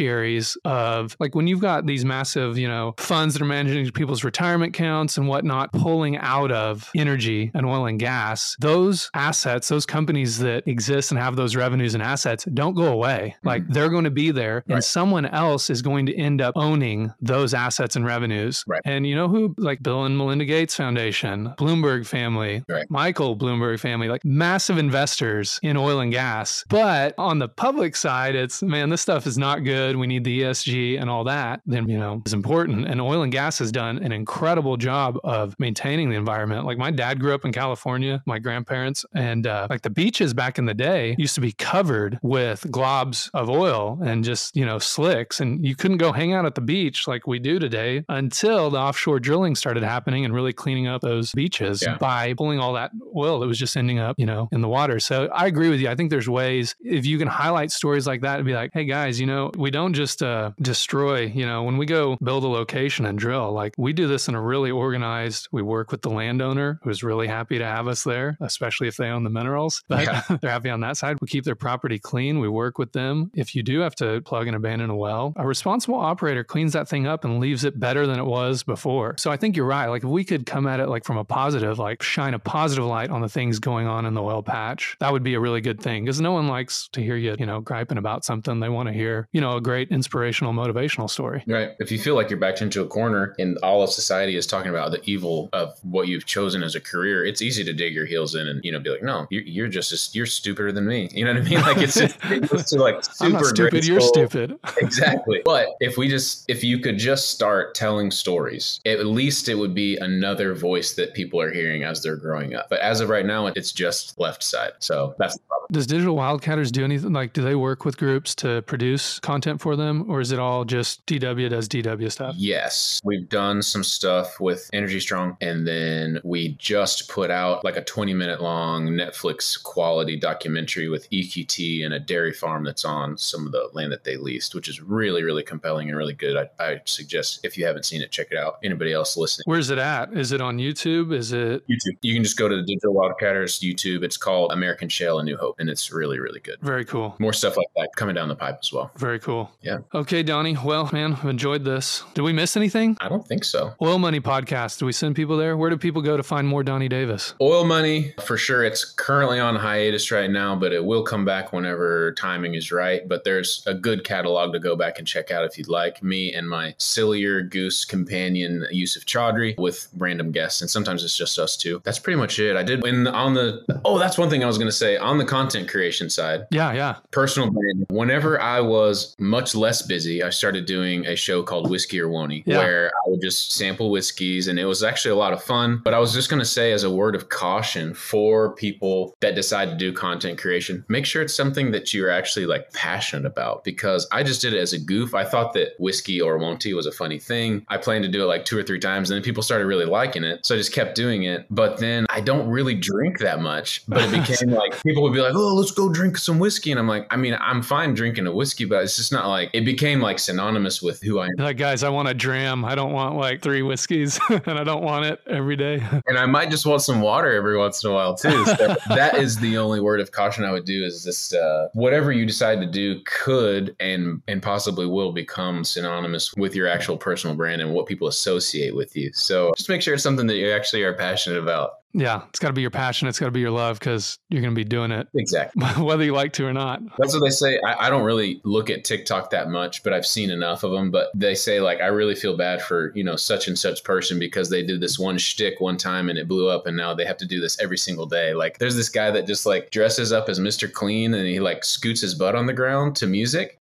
beneficiaries 0.00 0.56
of 0.64 1.16
like 1.20 1.34
when 1.34 1.46
you've 1.46 1.60
got 1.60 1.86
these 1.86 2.04
massive, 2.04 2.58
you 2.58 2.68
know, 2.68 2.94
funds 2.98 3.34
that 3.34 3.42
are 3.42 3.46
managing 3.46 3.90
people's 3.92 4.24
retirement 4.24 4.74
accounts 4.74 5.16
and 5.18 5.28
whatnot 5.28 5.72
pulling 5.72 6.16
out 6.18 6.50
of 6.50 6.90
energy 6.96 7.50
and 7.54 7.66
oil 7.66 7.86
and 7.86 7.98
gas, 7.98 8.56
those 8.60 9.10
assets, 9.14 9.68
those 9.68 9.86
companies 9.86 10.38
that 10.38 10.66
exist 10.66 11.10
and 11.10 11.20
have 11.20 11.36
those 11.36 11.54
revenues 11.56 11.94
and 11.94 12.02
assets 12.02 12.44
don't 12.54 12.74
go 12.74 12.86
away. 12.86 13.36
Like 13.44 13.62
Mhm. 13.64 13.72
they're 13.74 13.88
going 13.90 14.04
to 14.04 14.10
be 14.10 14.30
there 14.30 14.64
Right. 14.66 14.76
and 14.76 14.84
someone 14.84 15.26
else 15.26 15.70
is 15.70 15.82
going 15.82 16.06
to 16.06 16.16
end 16.16 16.40
up 16.40 16.54
owning 16.56 17.12
those 17.20 17.54
assets 17.54 17.96
and 17.96 18.04
revenues. 18.04 18.64
Right. 18.66 18.80
And 18.84 19.06
you 19.06 19.14
know 19.14 19.28
who? 19.28 19.54
Like 19.58 19.82
Bill 19.82 20.04
and 20.04 20.16
Melinda 20.16 20.44
Gates 20.44 20.74
Foundation, 20.76 21.52
Bloomberg 21.58 22.06
family, 22.06 22.62
Right. 22.68 22.86
Michael 22.90 23.36
Bloomberg 23.36 23.78
family, 23.80 24.08
like 24.08 24.24
massive 24.24 24.78
investors 24.78 25.58
in 25.62 25.76
oil 25.76 26.00
and 26.00 26.12
gas. 26.12 26.64
But 26.68 27.14
on 27.18 27.38
the 27.38 27.48
public 27.48 27.96
side, 27.96 28.34
it's 28.34 28.62
man, 28.62 28.90
this 28.90 29.00
stuff 29.00 29.26
is 29.26 29.36
not 29.38 29.64
good. 29.64 29.89
We 29.96 30.06
need 30.06 30.24
the 30.24 30.42
ESG 30.42 31.00
and 31.00 31.08
all 31.10 31.24
that. 31.24 31.60
Then, 31.66 31.88
you 31.88 31.98
know, 31.98 32.20
it's 32.24 32.32
important. 32.32 32.86
And 32.86 33.00
oil 33.00 33.22
and 33.22 33.32
gas 33.32 33.58
has 33.58 33.70
done 33.72 33.98
an 33.98 34.12
incredible 34.12 34.76
job 34.76 35.18
of 35.24 35.54
maintaining 35.58 36.10
the 36.10 36.16
environment. 36.16 36.66
Like 36.66 36.78
my 36.78 36.90
dad 36.90 37.20
grew 37.20 37.34
up 37.34 37.44
in 37.44 37.52
California, 37.52 38.22
my 38.26 38.38
grandparents, 38.38 39.04
and 39.14 39.46
uh, 39.46 39.66
like 39.70 39.82
the 39.82 39.90
beaches 39.90 40.34
back 40.34 40.58
in 40.58 40.66
the 40.66 40.74
day 40.74 41.14
used 41.18 41.34
to 41.36 41.40
be 41.40 41.52
covered 41.52 42.18
with 42.22 42.62
globs 42.70 43.30
of 43.34 43.48
oil 43.50 43.98
and 44.04 44.24
just, 44.24 44.56
you 44.56 44.64
know, 44.66 44.78
slicks. 44.78 45.40
And 45.40 45.64
you 45.64 45.74
couldn't 45.76 45.98
go 45.98 46.12
hang 46.12 46.32
out 46.32 46.46
at 46.46 46.54
the 46.54 46.60
beach 46.60 47.08
like 47.08 47.26
we 47.26 47.38
do 47.38 47.58
today 47.58 48.04
until 48.08 48.70
the 48.70 48.78
offshore 48.78 49.20
drilling 49.20 49.54
started 49.54 49.82
happening 49.82 50.24
and 50.24 50.34
really 50.34 50.52
cleaning 50.52 50.86
up 50.86 51.00
those 51.00 51.32
beaches 51.32 51.82
Yeah. 51.82 51.96
by 51.98 52.34
pulling 52.34 52.58
all 52.60 52.72
that 52.74 52.90
oil 53.16 53.40
that 53.40 53.46
was 53.46 53.58
just 53.58 53.76
ending 53.76 53.98
up, 53.98 54.16
you 54.18 54.26
know, 54.26 54.48
in 54.52 54.60
the 54.60 54.68
water. 54.68 55.00
So 55.00 55.26
I 55.34 55.46
agree 55.46 55.68
with 55.70 55.80
you. 55.80 55.88
I 55.88 55.94
think 55.94 56.10
there's 56.10 56.28
ways 56.28 56.74
if 56.80 57.06
you 57.06 57.18
can 57.18 57.28
highlight 57.28 57.70
stories 57.70 58.06
like 58.06 58.20
that 58.22 58.36
and 58.38 58.46
be 58.46 58.52
like, 58.54 58.70
hey 58.74 58.84
guys, 58.84 59.20
you 59.20 59.26
know, 59.26 59.50
we 59.56 59.70
don't 59.70 59.79
just 59.88 60.22
uh, 60.22 60.50
destroy, 60.60 61.22
you 61.22 61.46
know, 61.46 61.62
when 61.62 61.76
we 61.78 61.86
go 61.86 62.16
build 62.22 62.44
a 62.44 62.48
location 62.48 63.06
and 63.06 63.18
drill, 63.18 63.52
like 63.52 63.74
we 63.78 63.92
do 63.92 64.06
this 64.06 64.28
in 64.28 64.34
a 64.34 64.40
really 64.42 64.70
organized, 64.70 65.48
we 65.52 65.62
work 65.62 65.90
with 65.90 66.02
the 66.02 66.10
landowner 66.10 66.78
who's 66.82 67.02
really 67.02 67.26
happy 67.26 67.58
to 67.58 67.64
have 67.64 67.88
us 67.88 68.04
there, 68.04 68.36
especially 68.40 68.88
if 68.88 68.96
they 68.96 69.08
own 69.08 69.24
the 69.24 69.30
minerals. 69.30 69.82
But 69.88 70.04
Yeah. 70.04 70.22
they're 70.40 70.50
happy 70.50 70.70
on 70.70 70.80
that 70.80 70.96
side. 70.96 71.18
We 71.20 71.26
keep 71.28 71.44
their 71.44 71.54
property 71.56 71.98
clean. 71.98 72.38
We 72.38 72.48
work 72.48 72.78
with 72.78 72.92
them. 72.92 73.30
If 73.34 73.54
you 73.56 73.62
do 73.62 73.80
have 73.80 73.94
to 73.96 74.20
plug 74.22 74.46
and 74.46 74.56
abandon 74.56 74.90
a 74.90 74.96
well, 74.96 75.32
a 75.36 75.46
responsible 75.46 75.96
operator 75.98 76.44
cleans 76.44 76.72
that 76.74 76.88
thing 76.88 77.06
up 77.06 77.24
and 77.24 77.40
leaves 77.40 77.64
it 77.64 77.78
better 77.78 78.06
than 78.06 78.18
it 78.18 78.24
was 78.24 78.62
before. 78.62 79.16
So 79.18 79.30
I 79.30 79.36
think 79.36 79.56
you're 79.56 79.66
right. 79.66 79.86
Like 79.88 80.04
if 80.04 80.08
we 80.08 80.24
could 80.24 80.46
come 80.46 80.66
at 80.66 80.80
it 80.80 80.88
like 80.88 81.04
from 81.04 81.16
a 81.16 81.24
positive, 81.24 81.78
like 81.78 82.02
shine 82.02 82.34
a 82.34 82.38
positive 82.38 82.84
light 82.84 83.10
on 83.10 83.20
the 83.20 83.28
things 83.28 83.58
going 83.58 83.86
on 83.86 84.06
in 84.06 84.14
the 84.14 84.22
oil 84.22 84.42
patch, 84.42 84.96
that 85.00 85.12
would 85.12 85.22
be 85.22 85.34
a 85.34 85.40
really 85.40 85.60
good 85.60 85.80
thing 85.80 86.04
because 86.04 86.20
no 86.20 86.32
one 86.32 86.48
likes 86.48 86.88
to 86.92 87.00
hear 87.02 87.16
you, 87.16 87.36
you 87.38 87.46
know, 87.46 87.60
griping 87.60 87.98
about 87.98 88.24
something. 88.24 88.60
They 88.60 88.68
want 88.68 88.88
to 88.88 88.92
hear, 88.92 89.28
you 89.32 89.40
know, 89.40 89.56
a 89.56 89.60
great 89.70 89.88
inspirational, 89.92 90.52
motivational 90.52 91.08
story. 91.08 91.44
Right. 91.46 91.70
If 91.78 91.92
you 91.92 91.98
feel 92.00 92.16
like 92.16 92.28
you're 92.28 92.40
backed 92.40 92.60
into 92.60 92.82
a 92.82 92.86
corner 92.88 93.36
and 93.38 93.56
all 93.58 93.84
of 93.84 93.90
society 93.90 94.34
is 94.34 94.44
talking 94.44 94.68
about 94.68 94.90
the 94.90 95.00
evil 95.04 95.48
of 95.52 95.78
what 95.84 96.08
you've 96.08 96.26
chosen 96.26 96.64
as 96.64 96.74
a 96.74 96.80
career, 96.80 97.24
it's 97.24 97.40
easy 97.40 97.62
to 97.62 97.72
dig 97.72 97.94
your 97.94 98.04
heels 98.04 98.34
in 98.34 98.48
and, 98.48 98.60
you 98.64 98.72
know, 98.72 98.80
be 98.80 98.90
like, 98.90 99.04
no, 99.04 99.28
you're, 99.30 99.44
you're 99.44 99.68
just, 99.68 100.12
you're 100.12 100.26
stupider 100.26 100.72
than 100.72 100.88
me. 100.88 101.08
You 101.12 101.24
know 101.24 101.34
what 101.34 101.42
I 101.42 101.48
mean? 101.48 101.60
Like 101.60 101.78
it's, 101.78 101.94
just, 101.94 102.72
like 102.74 103.04
super 103.04 103.14
I'm 103.20 103.32
not 103.32 103.46
stupid. 103.46 103.86
You're 103.86 104.00
stupid. 104.00 104.58
exactly. 104.78 105.40
But 105.44 105.68
if 105.78 105.96
we 105.96 106.08
just, 106.08 106.50
if 106.50 106.64
you 106.64 106.80
could 106.80 106.98
just 106.98 107.30
start 107.30 107.76
telling 107.76 108.10
stories, 108.10 108.80
at 108.84 109.06
least 109.06 109.48
it 109.48 109.54
would 109.54 109.72
be 109.72 109.96
another 109.98 110.52
voice 110.52 110.94
that 110.94 111.14
people 111.14 111.40
are 111.40 111.52
hearing 111.52 111.84
as 111.84 112.02
they're 112.02 112.16
growing 112.16 112.56
up. 112.56 112.68
But 112.70 112.80
as 112.80 113.00
of 113.00 113.08
right 113.08 113.24
now, 113.24 113.46
it's 113.46 113.70
just 113.70 114.18
left 114.18 114.42
side. 114.42 114.72
So 114.80 115.14
that's 115.16 115.34
the 115.36 115.42
problem. 115.46 115.68
Does 115.70 115.86
Digital 115.86 116.16
Wildcatters 116.16 116.72
do 116.72 116.82
anything 116.82 117.12
like, 117.12 117.34
do 117.34 117.42
they 117.42 117.54
work 117.54 117.84
with 117.84 117.96
groups 117.96 118.34
to 118.36 118.62
produce 118.62 119.20
content 119.20 119.59
for 119.60 119.76
them 119.76 120.10
or 120.10 120.20
is 120.20 120.32
it 120.32 120.38
all 120.38 120.64
just 120.64 121.04
DW 121.06 121.50
does 121.50 121.68
DW 121.68 122.10
stuff? 122.10 122.34
Yes, 122.36 123.00
we've 123.04 123.28
done 123.28 123.62
some 123.62 123.84
stuff 123.84 124.40
with 124.40 124.68
Energy 124.72 125.00
Strong, 125.00 125.36
and 125.40 125.66
then 125.66 126.20
we 126.24 126.54
just 126.54 127.08
put 127.08 127.30
out 127.30 127.64
like 127.64 127.76
a 127.76 127.84
20 127.84 128.14
minute 128.14 128.40
long 128.40 128.88
Netflix 128.88 129.62
quality 129.62 130.16
documentary 130.16 130.88
with 130.88 131.08
EQT 131.10 131.84
and 131.84 131.94
a 131.94 132.00
dairy 132.00 132.32
farm 132.32 132.64
that's 132.64 132.84
on 132.84 133.16
some 133.16 133.46
of 133.46 133.52
the 133.52 133.68
land 133.72 133.92
that 133.92 134.04
they 134.04 134.16
leased, 134.16 134.54
which 134.54 134.68
is 134.68 134.80
really, 134.80 135.22
really 135.22 135.42
compelling 135.42 135.88
and 135.88 135.96
really 135.96 136.14
good. 136.14 136.36
I, 136.36 136.48
I 136.62 136.80
suggest 136.84 137.40
if 137.44 137.56
you 137.56 137.66
haven't 137.66 137.84
seen 137.84 138.02
it, 138.02 138.10
check 138.10 138.28
it 138.30 138.38
out. 138.38 138.58
Anybody 138.64 138.92
else 138.92 139.16
listening? 139.16 139.44
Where's 139.46 139.70
it 139.70 139.78
at? 139.78 140.12
Is 140.16 140.32
it 140.32 140.40
on 140.40 140.58
YouTube? 140.58 141.12
Is 141.12 141.32
it 141.32 141.66
YouTube. 141.68 141.96
You 142.02 142.14
can 142.14 142.22
just 142.22 142.38
go 142.38 142.48
to 142.48 142.56
the 142.56 142.62
Digital 142.62 142.94
Wildcatters 142.94 143.60
YouTube. 143.60 144.02
It's 144.02 144.16
called 144.16 144.52
American 144.52 144.88
Shale 144.88 145.18
and 145.18 145.26
New 145.26 145.36
Hope, 145.36 145.56
and 145.58 145.68
it's 145.68 145.92
really, 145.92 146.18
really 146.18 146.40
good. 146.40 146.56
very 146.60 146.84
cool? 146.84 147.16
More 147.18 147.32
stuff 147.32 147.56
like 147.56 147.68
that 147.76 147.90
coming 147.96 148.14
down 148.14 148.28
the 148.28 148.36
pipe 148.36 148.58
as 148.62 148.72
well. 148.72 148.90
Very 148.96 149.18
cool. 149.18 149.49
Yeah. 149.62 149.78
Okay, 149.94 150.22
Donnie. 150.22 150.56
Well, 150.64 150.88
man, 150.92 151.14
I've 151.14 151.24
enjoyed 151.28 151.64
this. 151.64 152.02
Did 152.14 152.22
we 152.22 152.32
miss 152.32 152.56
anything? 152.56 152.96
I 153.00 153.08
don't 153.08 153.26
think 153.26 153.44
so. 153.44 153.74
Oil 153.82 153.98
Money 153.98 154.20
Podcast. 154.20 154.78
Do 154.78 154.86
we 154.86 154.92
send 154.92 155.14
people 155.16 155.36
there? 155.36 155.56
Where 155.56 155.68
do 155.68 155.76
people 155.76 156.00
go 156.00 156.16
to 156.16 156.22
find 156.22 156.48
more 156.48 156.62
Donnie 156.62 156.88
Davis? 156.88 157.34
Oil 157.40 157.64
money, 157.64 158.14
for 158.24 158.36
sure. 158.38 158.64
It's 158.64 158.84
currently 158.84 159.38
on 159.38 159.56
hiatus 159.56 160.10
right 160.10 160.30
now, 160.30 160.56
but 160.56 160.72
it 160.72 160.82
will 160.82 161.02
come 161.02 161.24
back 161.26 161.52
whenever 161.52 162.12
timing 162.12 162.54
is 162.54 162.72
right. 162.72 163.06
But 163.06 163.24
there's 163.24 163.62
a 163.66 163.74
good 163.74 164.02
catalog 164.04 164.52
to 164.54 164.58
go 164.58 164.76
back 164.76 164.98
and 164.98 165.06
check 165.06 165.30
out 165.30 165.44
if 165.44 165.58
you'd 165.58 165.68
like. 165.68 166.02
Me 166.02 166.32
and 166.32 166.48
my 166.48 166.74
sillier 166.78 167.42
goose 167.42 167.84
companion, 167.84 168.66
Yusuf 168.70 169.04
Chaudhry, 169.04 169.58
with 169.58 169.88
random 169.98 170.30
guests. 170.32 170.62
And 170.62 170.70
sometimes 170.70 171.04
it's 171.04 171.16
just 171.16 171.38
us 171.38 171.56
two. 171.56 171.82
That's 171.84 171.98
pretty 171.98 172.16
much 172.18 172.38
it. 172.38 172.56
I 172.56 172.62
did 172.62 172.82
when 172.82 173.06
on 173.06 173.34
the, 173.34 173.62
oh, 173.84 173.98
that's 173.98 174.16
one 174.16 174.30
thing 174.30 174.42
I 174.42 174.46
was 174.46 174.56
going 174.58 174.68
to 174.68 174.72
say. 174.76 174.96
On 174.96 175.18
the 175.18 175.24
content 175.26 175.68
creation 175.68 176.08
side, 176.08 176.46
Yeah, 176.50 176.72
yeah. 176.72 176.96
personal 177.10 177.50
brand. 177.50 177.84
Whenever 177.90 178.40
I 178.40 178.60
was 178.60 179.14
much 179.18 179.39
less 179.54 179.82
busy, 179.82 180.22
I 180.22 180.30
started 180.30 180.66
doing 180.66 181.06
a 181.06 181.16
show 181.16 181.42
called 181.42 181.70
Whiskey 181.70 182.00
or 182.00 182.08
Woney, 182.08 182.42
Yeah. 182.46 182.58
where 182.58 182.86
I 183.06 183.08
would 183.10 183.20
just 183.20 183.52
sample 183.52 183.90
whiskeys, 183.90 184.48
and 184.48 184.58
it 184.58 184.64
was 184.64 184.82
actually 184.82 185.12
a 185.12 185.16
lot 185.16 185.32
of 185.32 185.42
fun. 185.42 185.80
But 185.84 185.94
I 185.94 185.98
was 185.98 186.12
just 186.12 186.28
going 186.30 186.40
to 186.40 186.46
say, 186.46 186.72
as 186.72 186.84
a 186.84 186.90
word 186.90 187.14
of 187.14 187.28
caution 187.28 187.94
for 187.94 188.54
people 188.54 189.16
that 189.20 189.34
decide 189.34 189.70
to 189.70 189.76
do 189.76 189.92
content 189.92 190.38
creation, 190.38 190.84
make 190.88 191.06
sure 191.06 191.22
it's 191.22 191.34
something 191.34 191.70
that 191.72 191.92
you're 191.94 192.10
actually 192.10 192.46
like 192.46 192.72
passionate 192.72 193.26
about. 193.26 193.64
Because 193.64 194.06
I 194.12 194.22
just 194.22 194.40
did 194.40 194.52
it 194.54 194.58
as 194.58 194.72
a 194.72 194.78
goof. 194.78 195.14
I 195.14 195.24
thought 195.24 195.52
that 195.54 195.70
whiskey 195.78 196.20
or 196.20 196.38
wonty 196.38 196.74
was 196.74 196.86
a 196.86 196.92
funny 196.92 197.18
thing. 197.18 197.64
I 197.68 197.76
planned 197.76 198.04
to 198.04 198.10
do 198.10 198.22
it 198.22 198.26
like 198.26 198.44
two 198.44 198.58
or 198.58 198.62
three 198.62 198.78
times, 198.80 199.10
and 199.10 199.16
then 199.16 199.22
people 199.24 199.42
started 199.42 199.66
really 199.66 199.84
liking 199.86 200.24
it, 200.24 200.44
so 200.46 200.54
I 200.54 200.58
just 200.58 200.72
kept 200.72 200.94
doing 200.94 201.24
it. 201.24 201.46
But 201.50 201.78
then 201.78 202.06
I 202.10 202.20
don't 202.20 202.48
really 202.48 202.74
drink 202.74 203.18
that 203.20 203.40
much, 203.40 203.82
but 203.88 204.02
it 204.02 204.10
became 204.10 204.50
like 204.54 204.80
people 204.82 205.02
would 205.02 205.12
be 205.12 205.20
like, 205.20 205.34
"Oh, 205.34 205.54
let's 205.54 205.70
go 205.72 205.88
drink 205.88 206.16
some 206.18 206.38
whiskey," 206.38 206.70
and 206.70 206.78
I'm 206.80 206.88
like, 206.88 207.06
I 207.10 207.16
mean, 207.16 207.36
I'm 207.40 207.62
fine 207.62 207.94
drinking 207.94 208.26
a 208.26 208.32
whiskey, 208.32 208.64
but 208.64 208.82
it's 208.84 208.96
just 208.96 209.12
not 209.12 209.19
like 209.28 209.50
it 209.52 209.64
became 209.64 210.00
like 210.00 210.18
synonymous 210.18 210.82
with 210.82 211.00
who 211.02 211.18
I 211.18 211.26
am. 211.26 211.34
Like, 211.38 211.56
guys, 211.56 211.82
I 211.82 211.88
want 211.88 212.08
a 212.08 212.14
dram. 212.14 212.64
I 212.64 212.74
don't 212.74 212.92
want 212.92 213.16
like 213.16 213.42
three 213.42 213.62
whiskeys 213.62 214.20
and 214.28 214.58
I 214.58 214.64
don't 214.64 214.82
want 214.82 215.06
it 215.06 215.20
every 215.26 215.56
day. 215.56 215.82
And 216.10 216.18
I 216.18 216.26
might 216.26 216.50
just 216.50 216.66
want 216.66 216.82
some 216.82 217.02
water 217.02 217.32
every 217.32 217.56
once 217.56 217.84
in 217.84 217.90
a 217.90 217.94
while 217.94 218.16
too. 218.16 218.44
So 218.44 218.76
that 218.88 219.16
is 219.16 219.38
the 219.38 219.58
only 219.58 219.80
word 219.80 220.00
of 220.00 220.10
caution 220.10 220.44
I 220.44 220.50
would 220.50 220.64
do 220.64 220.82
is 220.82 221.04
just 221.04 221.34
uh, 221.34 221.68
whatever 221.72 222.10
you 222.10 222.26
decide 222.26 222.60
to 222.60 222.66
do 222.66 223.00
could 223.04 223.76
and 223.78 224.20
and 224.26 224.42
possibly 224.42 224.86
will 224.86 225.12
become 225.12 225.62
synonymous 225.62 226.34
with 226.34 226.56
your 226.56 226.66
actual 226.66 226.96
personal 226.96 227.36
brand 227.36 227.62
and 227.62 227.72
what 227.72 227.86
people 227.86 228.08
associate 228.08 228.74
with 228.74 228.96
you. 228.96 229.12
So 229.12 229.52
just 229.56 229.68
make 229.68 229.82
sure 229.82 229.94
it's 229.94 230.02
something 230.02 230.26
that 230.26 230.36
you 230.36 230.50
actually 230.50 230.82
are 230.82 230.94
passionate 230.94 231.38
about. 231.38 231.79
Yeah, 231.92 232.22
it's 232.28 232.38
got 232.38 232.48
to 232.48 232.54
be 232.54 232.60
your 232.60 232.70
passion. 232.70 233.08
It's 233.08 233.18
got 233.18 233.26
to 233.26 233.32
be 233.32 233.40
your 233.40 233.50
love 233.50 233.78
because 233.78 234.18
you're 234.28 234.42
going 234.42 234.54
to 234.54 234.58
be 234.58 234.64
doing 234.64 234.92
it 234.92 235.08
Exactly. 235.14 235.64
whether 235.82 236.04
you 236.04 236.12
like 236.12 236.32
to 236.34 236.46
or 236.46 236.52
not. 236.52 236.80
That's 236.98 237.14
what 237.14 237.20
they 237.20 237.30
say. 237.30 237.58
I, 237.66 237.86
I 237.86 237.90
don't 237.90 238.04
really 238.04 238.40
look 238.44 238.70
at 238.70 238.84
TikTok 238.84 239.30
that 239.30 239.50
much, 239.50 239.82
but 239.82 239.92
I've 239.92 240.06
seen 240.06 240.30
enough 240.30 240.62
of 240.62 240.70
them. 240.70 240.90
But 240.90 241.08
they 241.14 241.34
say 241.34 241.60
like 241.60 241.80
I 241.80 241.86
really 241.86 242.14
feel 242.14 242.36
bad 242.36 242.62
for 242.62 242.92
you 242.94 243.02
know 243.02 243.16
such 243.16 243.48
and 243.48 243.58
such 243.58 243.82
person 243.82 244.18
because 244.18 244.50
they 244.50 244.62
did 244.62 244.80
this 244.80 244.98
one 244.98 245.18
shtick 245.18 245.60
one 245.60 245.76
time 245.76 246.08
and 246.08 246.18
it 246.18 246.28
blew 246.28 246.48
up, 246.48 246.66
and 246.66 246.76
now 246.76 246.94
they 246.94 247.04
have 247.04 247.18
to 247.18 247.26
do 247.26 247.40
this 247.40 247.60
every 247.60 247.78
single 247.78 248.06
day. 248.06 248.34
Like 248.34 248.58
there's 248.58 248.76
this 248.76 248.88
guy 248.88 249.10
that 249.10 249.26
just 249.26 249.44
like 249.44 249.70
dresses 249.70 250.12
up 250.12 250.28
as 250.28 250.38
Mr. 250.38 250.72
Clean 250.72 251.12
and 251.12 251.26
he 251.26 251.40
like 251.40 251.64
scoots 251.64 252.00
his 252.00 252.14
butt 252.14 252.36
on 252.36 252.46
the 252.46 252.52
ground 252.52 252.96
to 252.96 253.06
music. 253.06 253.56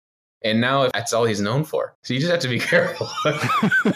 And 0.43 0.61
now 0.61 0.87
that's 0.93 1.13
all 1.13 1.25
he's 1.25 1.41
known 1.41 1.63
for. 1.63 1.95
So 2.03 2.13
you 2.13 2.19
just 2.19 2.31
have 2.31 2.41
to 2.41 2.47
be 2.47 2.59
careful. 2.59 3.09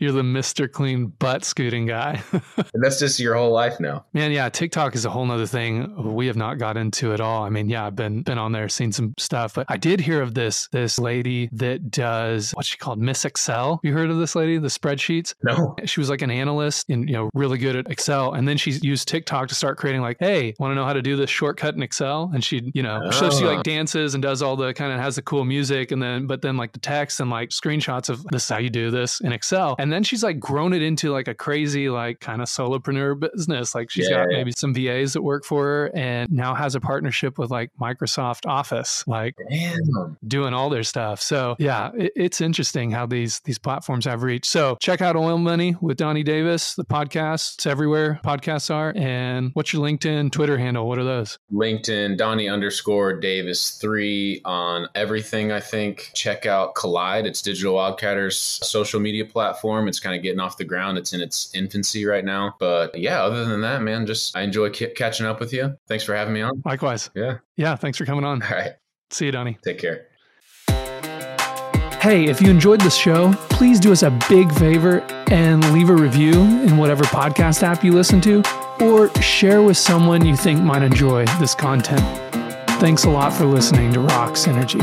you're 0.00 0.12
the 0.12 0.22
Mr. 0.22 0.70
Clean 0.70 1.06
butt 1.06 1.44
scooting 1.44 1.86
guy. 1.86 2.22
and 2.32 2.82
that's 2.82 2.98
just 2.98 3.18
your 3.20 3.34
whole 3.34 3.50
life 3.52 3.80
now. 3.80 4.04
Man, 4.12 4.32
yeah, 4.32 4.48
TikTok 4.48 4.94
is 4.94 5.04
a 5.04 5.10
whole 5.10 5.24
nother 5.26 5.46
thing 5.46 6.14
we 6.14 6.26
have 6.26 6.36
not 6.36 6.58
got 6.58 6.76
into 6.76 7.12
at 7.12 7.20
all. 7.20 7.42
I 7.44 7.50
mean, 7.50 7.68
yeah, 7.68 7.86
I've 7.86 7.96
been 7.96 8.22
been 8.22 8.38
on 8.38 8.52
there, 8.52 8.68
seen 8.68 8.92
some 8.92 9.14
stuff, 9.18 9.54
but 9.54 9.66
I 9.68 9.76
did 9.76 10.00
hear 10.00 10.20
of 10.22 10.34
this 10.34 10.68
this 10.72 10.98
lady 10.98 11.48
that 11.52 11.90
does 11.90 12.52
what's 12.52 12.68
she 12.68 12.76
called 12.76 12.98
Miss 12.98 13.24
Excel. 13.24 13.80
You 13.82 13.92
heard 13.92 14.10
of 14.10 14.18
this 14.18 14.34
lady, 14.34 14.58
the 14.58 14.68
spreadsheets? 14.68 15.34
No. 15.42 15.74
She 15.84 16.00
was 16.00 16.10
like 16.10 16.22
an 16.22 16.30
analyst 16.30 16.88
and 16.90 17.08
you 17.08 17.14
know 17.14 17.30
really 17.34 17.58
good 17.58 17.76
at 17.76 17.90
Excel, 17.90 18.32
and 18.34 18.46
then 18.46 18.56
she 18.56 18.70
used 18.82 19.08
TikTok 19.08 19.48
to 19.48 19.54
start 19.54 19.78
creating 19.78 20.02
like, 20.02 20.16
hey, 20.20 20.54
want 20.58 20.70
to 20.72 20.74
know 20.74 20.84
how 20.84 20.92
to 20.92 21.02
do 21.02 21.16
this 21.16 21.30
shortcut 21.30 21.74
in 21.74 21.82
Excel? 21.82 22.30
And 22.34 22.42
she, 22.44 22.70
you 22.74 22.82
know, 22.82 23.10
so 23.10 23.30
she 23.30 23.44
Oh. 23.44 23.48
like 23.54 23.62
dances 23.62 24.14
and 24.14 24.22
does 24.22 24.42
all 24.42 24.56
the 24.56 24.74
kind 24.74 24.92
of 24.92 25.00
has 25.00 25.16
the 25.16 25.22
cool 25.22 25.44
music, 25.44 25.90
and 25.92 26.02
then 26.02 26.26
but 26.26 26.42
then 26.42 26.56
like 26.56 26.72
the 26.72 26.80
text 26.80 27.20
and 27.20 27.30
like 27.30 27.50
screenshots 27.50 28.08
of 28.08 28.24
this 28.24 28.44
is 28.44 28.48
how 28.48 28.58
you 28.58 28.70
do 28.70 28.90
this 28.90 29.20
in 29.20 29.32
Excel. 29.32 29.76
And 29.78 29.87
then 29.92 30.02
she's 30.02 30.22
like 30.22 30.40
grown 30.40 30.72
it 30.72 30.82
into 30.82 31.10
like 31.10 31.28
a 31.28 31.34
crazy, 31.34 31.88
like 31.88 32.20
kind 32.20 32.42
of 32.42 32.48
solopreneur 32.48 33.18
business. 33.18 33.74
Like 33.74 33.90
she's 33.90 34.08
yeah, 34.08 34.24
got 34.24 34.30
yeah. 34.30 34.38
maybe 34.38 34.52
some 34.52 34.74
VAs 34.74 35.12
that 35.12 35.22
work 35.22 35.44
for 35.44 35.64
her 35.64 35.90
and 35.94 36.30
now 36.30 36.54
has 36.54 36.74
a 36.74 36.80
partnership 36.80 37.38
with 37.38 37.50
like 37.50 37.70
Microsoft 37.80 38.46
Office, 38.46 39.04
like 39.06 39.34
Damn. 39.50 40.16
doing 40.26 40.54
all 40.54 40.70
their 40.70 40.82
stuff. 40.82 41.20
So 41.20 41.56
yeah, 41.58 41.90
it, 41.96 42.12
it's 42.16 42.40
interesting 42.40 42.90
how 42.90 43.06
these 43.06 43.40
these 43.40 43.58
platforms 43.58 44.04
have 44.04 44.22
reached. 44.22 44.46
So 44.46 44.76
check 44.80 45.00
out 45.00 45.16
Oil 45.16 45.38
Money 45.38 45.76
with 45.80 45.96
Donnie 45.96 46.22
Davis, 46.22 46.74
the 46.74 46.84
podcast. 46.84 47.54
It's 47.54 47.66
everywhere 47.66 48.20
podcasts 48.24 48.72
are. 48.74 48.92
And 48.96 49.50
what's 49.54 49.72
your 49.72 49.82
LinkedIn, 49.82 50.32
Twitter 50.32 50.58
handle? 50.58 50.88
What 50.88 50.98
are 50.98 51.04
those? 51.04 51.38
LinkedIn, 51.52 52.16
Donnie 52.16 52.48
underscore 52.48 53.18
Davis 53.18 53.72
three 53.72 54.40
on 54.44 54.88
everything, 54.94 55.52
I 55.52 55.60
think. 55.60 56.10
Check 56.14 56.46
out 56.46 56.74
collide 56.74 57.26
It's 57.26 57.42
Digital 57.42 57.74
Wildcatters 57.74 58.64
social 58.64 59.00
media 59.00 59.24
platform. 59.24 59.77
It's 59.86 60.00
kind 60.00 60.16
of 60.16 60.22
getting 60.22 60.40
off 60.40 60.56
the 60.56 60.64
ground. 60.64 60.98
It's 60.98 61.12
in 61.12 61.20
its 61.20 61.54
infancy 61.54 62.04
right 62.06 62.24
now. 62.24 62.56
But 62.58 62.98
yeah, 62.98 63.22
other 63.22 63.44
than 63.44 63.60
that, 63.60 63.82
man, 63.82 64.06
just 64.06 64.36
I 64.36 64.42
enjoy 64.42 64.72
c- 64.72 64.88
catching 64.96 65.26
up 65.26 65.38
with 65.38 65.52
you. 65.52 65.76
Thanks 65.86 66.02
for 66.04 66.14
having 66.16 66.34
me 66.34 66.40
on. 66.40 66.62
Likewise. 66.64 67.10
Yeah. 67.14 67.38
Yeah. 67.56 67.76
Thanks 67.76 67.98
for 67.98 68.06
coming 68.06 68.24
on. 68.24 68.42
All 68.42 68.48
right. 68.50 68.72
See 69.10 69.26
you, 69.26 69.32
Donnie. 69.32 69.58
Take 69.62 69.78
care. 69.78 70.06
Hey, 72.00 72.26
if 72.26 72.40
you 72.40 72.48
enjoyed 72.48 72.80
this 72.80 72.94
show, 72.94 73.32
please 73.50 73.80
do 73.80 73.90
us 73.90 74.02
a 74.04 74.10
big 74.28 74.52
favor 74.52 75.00
and 75.30 75.72
leave 75.72 75.90
a 75.90 75.94
review 75.96 76.32
in 76.32 76.76
whatever 76.76 77.02
podcast 77.04 77.62
app 77.64 77.82
you 77.82 77.92
listen 77.92 78.20
to, 78.20 78.42
or 78.80 79.12
share 79.20 79.62
with 79.62 79.76
someone 79.76 80.24
you 80.24 80.36
think 80.36 80.62
might 80.62 80.82
enjoy 80.82 81.24
this 81.40 81.56
content. 81.56 82.00
Thanks 82.80 83.02
a 83.04 83.10
lot 83.10 83.32
for 83.32 83.46
listening 83.46 83.92
to 83.94 84.00
ROX 84.00 84.46
Energy. 84.46 84.78